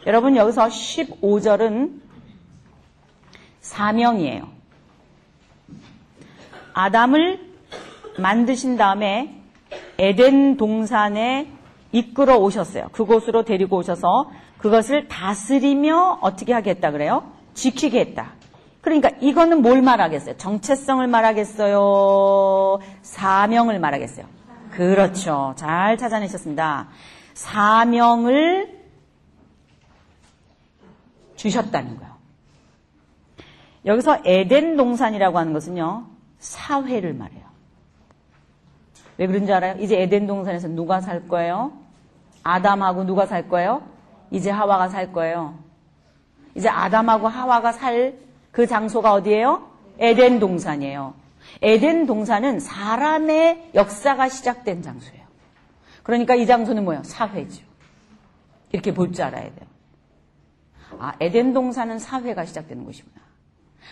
여러분 0.07 0.37
여기서 0.37 0.67
15절은 0.67 1.99
사명이에요. 3.59 4.47
아담을 6.73 7.41
만드신 8.17 8.77
다음에 8.77 9.41
에덴 9.97 10.55
동산에 10.55 11.51
이끌어 11.91 12.37
오셨어요. 12.37 12.87
그곳으로 12.93 13.43
데리고 13.43 13.77
오셔서 13.79 14.31
그것을 14.59 15.09
다스리며 15.09 16.19
어떻게 16.21 16.53
하겠다 16.53 16.91
그래요? 16.91 17.29
지키게 17.53 17.99
했다. 17.99 18.31
그러니까 18.79 19.09
이거는 19.19 19.61
뭘 19.61 19.81
말하겠어요? 19.81 20.37
정체성을 20.37 21.05
말하겠어요? 21.05 22.79
사명을 23.01 23.77
말하겠어요? 23.79 24.25
그렇죠. 24.71 25.53
잘 25.57 25.97
찾아내셨습니다. 25.97 26.87
사명을 27.33 28.76
주셨다는 31.37 31.97
거예요. 31.97 32.13
여기서 33.85 34.19
에덴 34.25 34.75
동산이라고 34.75 35.37
하는 35.37 35.53
것은요, 35.53 36.07
사회를 36.39 37.13
말해요. 37.13 37.47
왜 39.17 39.27
그런지 39.27 39.53
알아요? 39.53 39.77
이제 39.79 40.01
에덴 40.01 40.27
동산에서 40.27 40.67
누가 40.67 40.99
살 40.99 41.27
거예요? 41.27 41.71
아담하고 42.43 43.05
누가 43.05 43.25
살 43.25 43.47
거예요? 43.47 43.81
이제 44.29 44.51
하와가 44.51 44.89
살 44.89 45.13
거예요. 45.13 45.57
이제 46.53 46.67
아담하고 46.67 47.27
하와가 47.27 47.71
살 47.71 48.27
그 48.51 48.65
장소가 48.65 49.13
어디예요? 49.13 49.69
에덴 49.99 50.39
동산이에요. 50.39 51.13
에덴 51.61 52.07
동산은 52.07 52.59
사람의 52.59 53.69
역사가 53.75 54.29
시작된 54.29 54.81
장소예요. 54.81 55.23
그러니까 56.01 56.33
이 56.33 56.47
장소는 56.47 56.83
뭐예요? 56.83 57.03
사회죠. 57.03 57.63
이렇게 58.71 58.93
볼 58.95 59.13
줄 59.13 59.23
알아야 59.25 59.43
돼요. 59.43 59.76
아, 60.99 61.13
에덴 61.19 61.53
동산은 61.53 61.99
사회가 61.99 62.45
시작되는 62.45 62.83
곳이구나. 62.85 63.15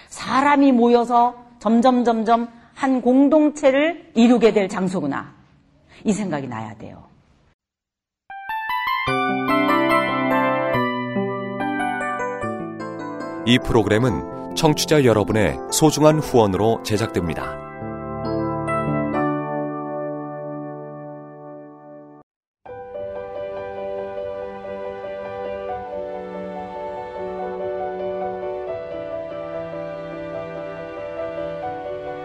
사람이 0.10 0.72
모여서 0.72 1.36
점점 1.60 2.04
점점 2.04 2.50
한 2.74 3.02
공동체를 3.02 4.12
이루게 4.16 4.54
될 4.54 4.70
장소구나. 4.70 5.34
이 6.04 6.14
생각이 6.14 6.48
나야 6.48 6.76
돼요. 6.76 7.04
이 13.48 13.60
프로그램은 13.60 14.56
청취자 14.56 15.06
여러분의 15.06 15.58
소중한 15.72 16.20
후원으로 16.20 16.82
제작됩니다. 16.84 17.65